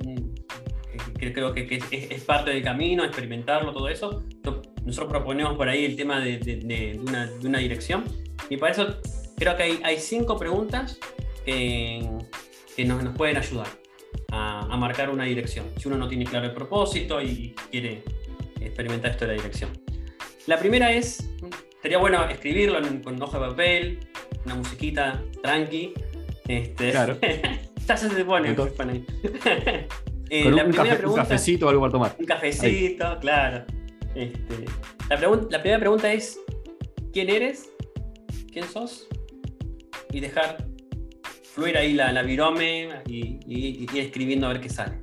que 1.19 1.33
creo 1.33 1.53
que, 1.53 1.81
es, 1.91 2.25
parte 2.25 2.51
del 2.51 2.63
camino, 2.63 3.05
experimentarlo, 3.05 3.73
todo 3.73 3.89
eso. 3.89 4.25
Nosotros 4.85 5.11
proponemos 5.11 5.57
por 5.57 5.69
ahí 5.69 5.85
el 5.85 5.97
tema 5.97 6.21
de, 6.21 7.01
una, 7.43 7.59
dirección 7.59 8.05
y 8.49 8.57
para 8.57 8.73
eso 8.73 8.97
creo 9.37 9.57
que 9.57 9.79
hay, 9.83 9.99
cinco 9.99 10.37
preguntas 10.37 10.99
que, 11.45 12.09
nos, 12.85 13.05
nos 13.05 13.17
pueden 13.17 13.37
ayudar 13.37 13.69
a, 14.31 14.77
marcar 14.77 15.11
una 15.11 15.25
dirección, 15.25 15.67
si 15.77 15.89
uno 15.89 15.97
no 15.97 16.09
tiene 16.09 16.25
claro 16.25 16.47
el 16.47 16.53
propósito 16.53 17.21
y 17.21 17.55
quiere 17.71 18.03
experimentar 18.61 19.13
esto 19.13 19.27
de 19.27 19.37
la 19.37 19.43
dirección. 19.43 19.71
La 20.47 20.59
primera 20.59 20.93
es, 20.93 21.31
sería 21.83 21.99
bueno 21.99 22.25
escribirlo 22.29 22.81
con 23.03 23.21
hoja 23.23 23.39
de 23.39 23.47
papel, 23.49 23.99
una 24.45 24.55
musiquita 24.55 25.23
tranqui. 25.43 25.95
Este, 26.47 26.91
claro. 26.91 27.19
ya 27.87 27.97
se 27.97 28.25
pone. 28.25 28.51
eh, 30.31 30.45
con 30.45 30.55
un, 30.55 31.15
cafecito 31.15 31.67
o 31.67 31.69
algo 31.71 31.83
para 31.83 31.93
tomar. 31.93 32.17
Un 32.19 32.27
cafecito, 32.27 33.19
claro. 33.21 33.65
Este, 34.15 34.65
la, 35.11 35.17
la 35.17 35.61
primera 35.61 35.79
pregunta 35.79 36.13
es, 36.13 36.41
¿quién 37.13 37.29
eres? 37.29 37.71
¿Quién 38.53 38.67
sos? 38.67 39.09
Y 40.11 40.21
dejar 40.21 40.68
fluir 41.59 41.77
ahí 41.77 41.93
la, 41.93 42.23
virome 42.23 42.89
y, 43.09 43.41
ir 43.49 43.99
escribiendo 43.99 44.47
a 44.47 44.53
ver 44.53 44.61
qué 44.61 44.69
sale. 44.69 45.03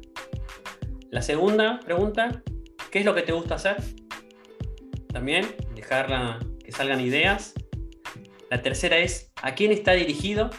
La 1.11 1.21
segunda 1.21 1.81
pregunta, 1.81 2.41
¿qué 2.91 2.99
es 2.99 3.05
lo 3.05 3.13
que 3.13 3.23
te 3.23 3.33
gusta 3.33 3.55
hacer? 3.55 3.75
También 5.11 5.45
dejarla 5.75 6.39
que 6.63 6.71
salgan 6.71 7.01
ideas. 7.01 7.55
La 8.49 8.61
tercera 8.61 8.97
es, 8.97 9.33
¿a 9.41 9.53
quién 9.53 9.73
está 9.73 9.91
dirigido? 9.91 10.49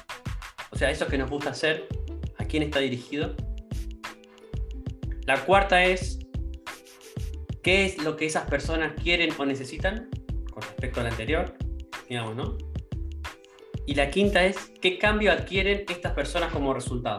O 0.71 0.77
sea, 0.77 0.91
eso 0.91 1.07
que 1.07 1.17
nos 1.17 1.31
gusta 1.31 1.51
hacer, 1.51 1.89
¿a 2.37 2.45
quién 2.45 2.63
está 2.63 2.81
dirigido? 2.81 3.35
La 5.23 5.47
cuarta 5.47 5.83
es, 5.83 6.19
¿qué 7.63 7.87
es 7.87 8.05
lo 8.05 8.17
que 8.17 8.27
esas 8.27 8.47
personas 8.51 8.93
quieren 9.03 9.31
o 9.39 9.47
necesitan? 9.47 10.11
respecto 10.57 11.01
al 11.01 11.07
anterior, 11.07 11.55
digamos, 12.09 12.37
¿no? 12.37 12.57
Y 13.87 13.95
la 13.95 14.11
quinta 14.11 14.45
es, 14.45 14.57
¿qué 14.81 14.99
cambio 14.99 15.31
adquieren 15.31 15.85
estas 15.89 16.13
personas 16.13 16.53
como 16.53 16.75
resultado? 16.75 17.19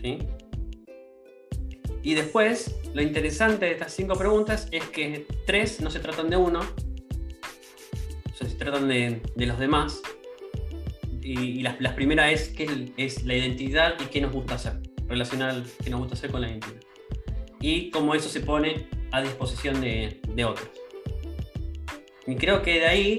¿Sí? 0.00 0.18
Y 2.02 2.14
después, 2.14 2.76
lo 2.94 3.02
interesante 3.02 3.66
de 3.66 3.72
estas 3.72 3.92
cinco 3.92 4.14
preguntas 4.14 4.68
es 4.70 4.84
que 4.84 5.26
tres 5.44 5.80
no 5.80 5.90
se 5.90 5.98
tratan 5.98 6.30
de 6.30 6.36
uno, 6.36 6.60
se 8.34 8.46
tratan 8.54 8.88
de, 8.88 9.20
los 9.36 9.58
demás. 9.58 10.00
Y, 11.20 11.60
la, 11.62 11.94
primera 11.94 12.30
es 12.30 12.48
qué 12.48 12.92
es 12.96 13.24
la 13.24 13.34
identidad 13.34 13.96
y 14.00 14.04
qué 14.06 14.20
nos 14.20 14.32
gusta 14.32 14.54
hacer, 14.54 14.80
relacionar 15.06 15.62
qué 15.82 15.90
nos 15.90 16.00
gusta 16.00 16.14
hacer 16.14 16.30
con 16.30 16.42
la 16.42 16.48
identidad. 16.48 16.80
Y 17.60 17.90
cómo 17.90 18.14
eso 18.14 18.28
se 18.28 18.40
pone 18.40 18.88
a 19.10 19.20
disposición 19.20 19.80
de, 19.80 20.20
de 20.28 20.44
otros. 20.44 20.70
Y 22.26 22.36
creo 22.36 22.62
que 22.62 22.78
de 22.78 22.86
ahí, 22.86 23.18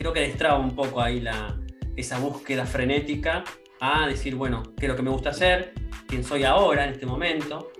creo 0.00 0.14
que 0.14 0.20
destraba 0.20 0.58
un 0.58 0.74
poco 0.74 1.02
ahí 1.02 1.20
la, 1.20 1.60
esa 1.94 2.18
búsqueda 2.18 2.64
frenética 2.64 3.44
a 3.80 4.06
decir, 4.06 4.34
bueno, 4.34 4.62
qué 4.78 4.86
es 4.86 4.90
lo 4.90 4.96
que 4.96 5.02
me 5.02 5.10
gusta 5.10 5.28
hacer, 5.28 5.74
quién 6.08 6.24
soy 6.24 6.44
ahora 6.44 6.84
en 6.84 6.94
este 6.94 7.04
momento, 7.04 7.70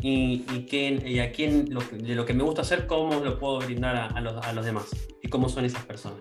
y, 0.00 0.46
y, 0.50 1.18
a 1.18 1.32
quién 1.32 1.66
de 1.66 2.14
lo 2.14 2.24
que 2.24 2.32
me 2.32 2.44
gusta 2.44 2.62
hacer, 2.62 2.86
cómo 2.86 3.20
lo 3.20 3.38
puedo 3.38 3.58
brindar 3.58 3.94
a, 3.94 4.20
los, 4.22 4.42
a, 4.46 4.52
los, 4.54 4.64
demás 4.64 4.86
y 5.22 5.28
cómo 5.28 5.50
son 5.50 5.66
esas 5.66 5.84
personas. 5.84 6.20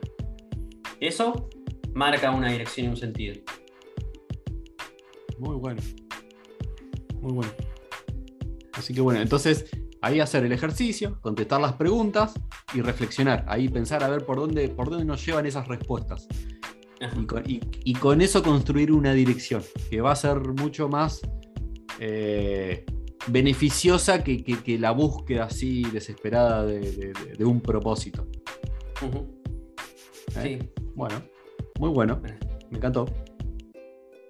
Eso 1.00 1.50
marca 1.94 2.32
una 2.32 2.52
dirección 2.52 2.88
y 2.88 2.90
un 2.90 2.98
sentido. 2.98 3.36
Muy 5.38 5.56
bueno. 5.56 5.82
Muy 7.22 7.32
bueno. 7.32 7.52
Así 8.74 8.94
que 8.94 9.00
bueno, 9.00 9.22
entonces 9.22 9.70
ahí 10.06 10.20
hacer 10.20 10.46
el 10.46 10.52
ejercicio, 10.52 11.20
contestar 11.20 11.60
las 11.60 11.74
preguntas 11.74 12.34
y 12.76 12.82
reflexionar. 12.82 13.44
Ahí 13.48 13.70
pensar 13.70 14.04
a 14.04 14.08
ver 14.08 14.24
por 14.24 14.38
dónde, 14.38 14.70
por 14.70 14.90
dónde 14.90 15.04
nos 15.04 15.26
llevan 15.26 15.48
esas 15.48 15.68
respuestas. 15.68 16.28
Y 17.20 17.26
con, 17.26 17.44
y 17.46 17.94
con, 17.94 18.22
eso 18.22 18.44
construir 18.44 18.92
una 18.92 19.14
dirección 19.14 19.64
que 19.90 20.02
va 20.02 20.12
a 20.12 20.16
ser 20.16 20.38
mucho 20.40 20.88
más 20.90 21.22
eh, 22.00 22.86
beneficiosa 23.28 24.24
que, 24.24 24.78
la 24.80 24.92
búsqueda 24.92 25.46
así 25.46 25.84
desesperada 25.84 26.66
de, 26.66 27.14
un 27.46 27.60
propósito. 27.62 28.28
¿Eh? 30.36 30.60
Sí. 30.62 30.70
Bueno, 30.94 31.22
muy 31.80 31.90
bueno. 31.90 32.22
Me 32.70 32.78
encantó. 32.78 33.06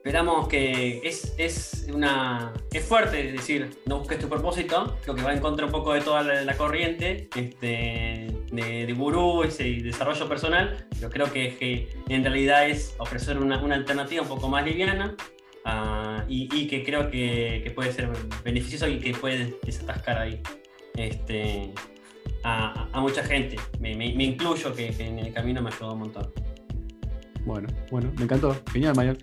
Esperamos 0.05 0.47
que 0.47 1.01
es, 1.03 1.87
una. 1.91 2.53
Es 2.71 2.85
fuerte 2.85 3.31
decir, 3.31 3.81
no 3.87 3.99
busques 3.99 4.19
tu 4.19 4.29
propósito, 4.29 4.97
creo 5.01 5.15
que 5.15 5.23
va 5.23 5.33
en 5.33 5.39
contra 5.39 5.65
un 5.65 5.71
poco 5.71 5.93
de 5.93 6.01
toda 6.01 6.21
la, 6.21 6.57
corriente 6.57 7.27
este, 7.35 8.27
de, 8.51 8.85
de 8.85 8.93
gurú 8.93 9.43
y 9.43 9.81
desarrollo 9.81 10.29
personal, 10.29 10.87
pero 10.99 11.09
creo 11.09 11.33
que, 11.33 11.89
en 12.07 12.23
realidad 12.23 12.69
es 12.69 12.93
ofrecer 12.99 13.39
una, 13.39 13.59
una 13.63 13.73
alternativa 13.73 14.21
un 14.21 14.29
poco 14.29 14.47
más 14.47 14.63
liviana, 14.63 15.15
Ah, 15.67 16.23
y, 16.27 16.67
que 16.67 16.83
creo 16.83 17.09
que, 17.09 17.71
puede 17.73 17.91
ser 17.91 18.07
beneficioso 18.43 18.87
y 18.87 18.99
que 18.99 19.15
puede 19.15 19.57
desatascar 19.63 20.19
ahí 20.19 20.39
este, 20.93 21.73
a, 22.43 22.87
mucha 23.01 23.23
gente. 23.23 23.55
Me, 23.79 24.05
incluyo 24.05 24.75
que, 24.75 24.89
en 24.99 25.17
el 25.17 25.33
camino 25.33 25.63
me 25.63 25.71
ayudó 25.71 25.93
un 25.93 25.99
montón. 26.01 26.31
Bueno, 27.45 27.67
bueno, 27.89 28.13
me 28.15 28.25
encantó. 28.25 28.55
Genial, 28.71 28.93
Mayor. 28.95 29.17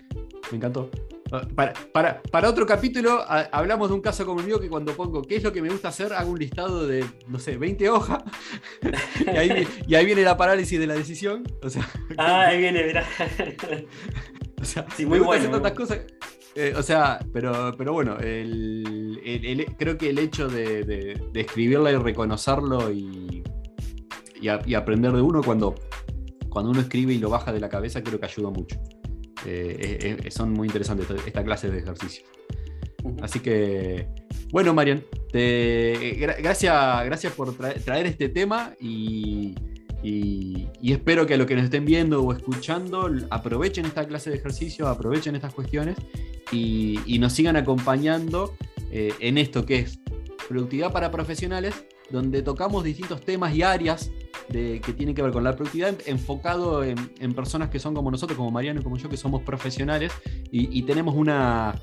Me 0.51 0.57
encantó. 0.57 0.89
Ah, 1.31 1.47
para, 1.55 2.21
para, 2.31 2.49
otro 2.49 2.65
capítulo 2.65 3.23
hablamos 3.27 3.89
de 3.89 3.95
un 3.95 4.01
caso 4.01 4.23
como 4.23 4.41
el 4.41 4.45
mío 4.45 4.59
que 4.59 4.69
cuando 4.69 4.93
pongo 4.93 5.23
qué 5.23 5.37
es 5.37 5.43
lo 5.43 5.51
que 5.51 5.63
me 5.63 5.69
gusta 5.69 5.87
hacer, 5.87 6.13
hago 6.13 6.29
un 6.29 6.37
listado 6.37 6.85
de, 6.85 7.03
no 7.27 7.39
sé, 7.39 7.57
20 7.57 7.89
hojas 7.89 8.21
y, 9.87 9.95
ahí, 9.95 10.05
viene 10.05 10.21
la 10.21 10.37
parálisis 10.37 10.79
de 10.79 10.85
la 10.85 10.93
decisión. 10.93 11.43
O 11.63 11.69
sea, 11.69 11.89
ah, 12.17 12.41
ahí 12.47 12.59
viene, 12.59 12.83
mira. 12.83 13.03
O 14.61 14.65
sea, 14.65 14.85
sí, 14.95 15.07
muy 15.07 15.19
bueno. 15.19 15.49
Tantas 15.49 15.71
cosas, 15.71 16.01
eh, 16.55 16.73
o 16.77 16.83
sea, 16.83 17.19
pero, 17.33 17.73
pero 17.77 17.93
bueno, 17.93 18.15
creo 18.17 19.97
que 19.97 20.09
el 20.09 20.19
hecho 20.19 20.47
de, 20.47 21.19
escribirla 21.33 21.91
y 21.91 21.95
reconocerlo 21.95 22.91
y, 22.91 23.43
y, 24.39 24.75
aprender 24.75 25.13
de 25.13 25.21
uno 25.21 25.41
cuando, 25.41 25.73
cuando 26.49 26.71
uno 26.71 26.81
escribe 26.81 27.13
y 27.13 27.17
lo 27.17 27.31
baja 27.31 27.51
de 27.51 27.59
la 27.59 27.69
cabeza, 27.69 28.03
creo 28.03 28.19
que 28.19 28.27
ayuda 28.27 28.51
mucho. 28.51 28.79
Eh, 29.45 30.27
son 30.29 30.51
muy 30.51 30.67
interesantes 30.67 31.07
esta 31.25 31.43
clase 31.43 31.69
de 31.69 31.79
ejercicios. 31.79 32.27
Así 33.21 33.39
que, 33.39 34.07
bueno, 34.51 34.73
Marian, 34.73 35.03
gracias, 35.31 37.05
gracias 37.05 37.33
por 37.33 37.53
traer 37.55 38.05
este 38.05 38.29
tema 38.29 38.73
y 38.79 39.55
y, 40.03 40.67
espero 40.81 41.25
que 41.25 41.35
a 41.35 41.37
los 41.37 41.47
que 41.47 41.55
nos 41.55 41.63
estén 41.63 41.85
viendo 41.85 42.21
o 42.21 42.33
escuchando 42.33 43.09
aprovechen 43.29 43.85
esta 43.85 44.05
clase 44.05 44.29
de 44.29 44.35
ejercicio, 44.35 44.87
aprovechen 44.89 45.35
estas 45.35 45.53
cuestiones 45.53 45.95
y, 46.51 47.17
nos 47.19 47.33
sigan 47.33 47.55
acompañando 47.55 48.53
eh, 48.91 49.13
en 49.19 49.37
esto 49.37 49.65
que 49.65 49.79
es 49.79 49.99
productividad 50.49 50.91
para 50.91 51.09
profesionales, 51.09 51.85
donde 52.11 52.41
tocamos 52.41 52.83
distintos 52.83 53.21
temas 53.21 53.55
y 53.55 53.63
áreas 53.63 54.11
de, 54.49 54.81
que 54.81 54.93
tienen 54.93 55.15
que 55.15 55.21
ver 55.21 55.31
con 55.31 55.43
la 55.43 55.55
productividad 55.55 55.95
enfocado 56.05 56.83
en, 56.83 57.33
personas 57.33 57.69
que 57.69 57.79
son 57.79 57.93
como 57.93 58.11
nosotros, 58.11 58.37
como 58.37 58.51
Mariano 58.51 58.81
y 58.81 58.83
como 58.83 58.97
yo, 58.97 59.09
que 59.09 59.17
somos 59.17 59.41
profesionales 59.41 60.11
y, 60.51 60.81
tenemos 60.83 61.15
una, 61.15 61.75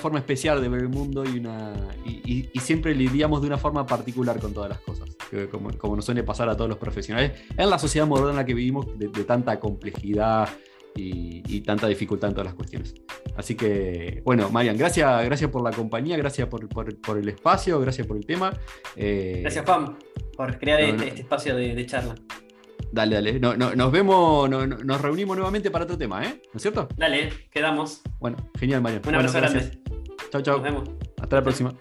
forma 0.00 0.18
especial 0.18 0.62
de 0.62 0.68
ver 0.68 0.82
el 0.82 0.88
mundo 0.88 1.24
y, 1.24 1.38
una, 1.38 1.74
y, 2.04 2.48
siempre 2.60 2.94
lidiamos 2.94 3.40
de 3.42 3.48
una 3.48 3.58
forma 3.58 3.86
particular 3.86 4.38
con 4.40 4.54
todas 4.54 4.70
las 4.70 4.80
cosas, 4.80 5.10
como, 5.50 5.70
como, 5.76 5.96
nos 5.96 6.04
suele 6.04 6.22
pasar 6.22 6.48
a 6.48 6.56
todos 6.56 6.68
los 6.68 6.78
profesionales 6.78 7.32
en 7.56 7.68
la 7.68 7.78
sociedad 7.78 8.06
moderna 8.06 8.30
en 8.30 8.36
la 8.36 8.44
que 8.44 8.54
vivimos 8.54 8.98
de, 8.98 9.08
tanta 9.24 9.60
complejidad 9.60 10.48
y, 10.96 11.60
tanta 11.62 11.86
dificultad 11.86 12.30
en 12.30 12.34
todas 12.34 12.46
las 12.46 12.54
cuestiones. 12.54 12.94
Así 13.36 13.54
que, 13.54 14.22
bueno, 14.24 14.48
Marian, 14.50 14.76
gracias, 14.76 15.24
gracias 15.24 15.50
por 15.50 15.62
la 15.62 15.72
compañía, 15.72 16.16
gracias 16.16 16.48
por, 16.48 17.18
el 17.18 17.28
espacio, 17.28 17.80
gracias 17.80 18.06
por 18.06 18.16
el 18.16 18.24
tema. 18.24 18.52
Eh, 18.96 19.40
gracias, 19.42 19.64
Pam 19.64 19.96
por 20.36 20.58
crear 20.58 20.80
este, 20.80 21.08
este, 21.08 21.20
espacio 21.22 21.56
de, 21.56 21.86
charla. 21.86 22.14
Dale, 22.92 23.16
dale. 23.16 23.40
No, 23.40 23.54
nos 23.56 23.92
vemos, 23.92 24.48
nos 24.48 25.00
reunimos 25.00 25.36
nuevamente 25.36 25.70
para 25.70 25.84
otro 25.84 25.98
tema, 25.98 26.24
¿eh? 26.24 26.42
¿No 26.52 26.56
es 26.56 26.62
cierto? 26.62 26.88
Dale, 26.96 27.30
quedamos. 27.50 28.02
Bueno, 28.20 28.36
genial, 28.58 28.82
Mario. 28.82 29.00
Un 29.06 29.14
abrazo 29.14 29.38
grande. 29.38 29.70
Chao, 30.30 30.42
chao. 30.42 30.56
Nos 30.56 30.64
vemos. 30.64 30.90
Hasta 31.20 31.36
la 31.36 31.42
próxima. 31.42 31.74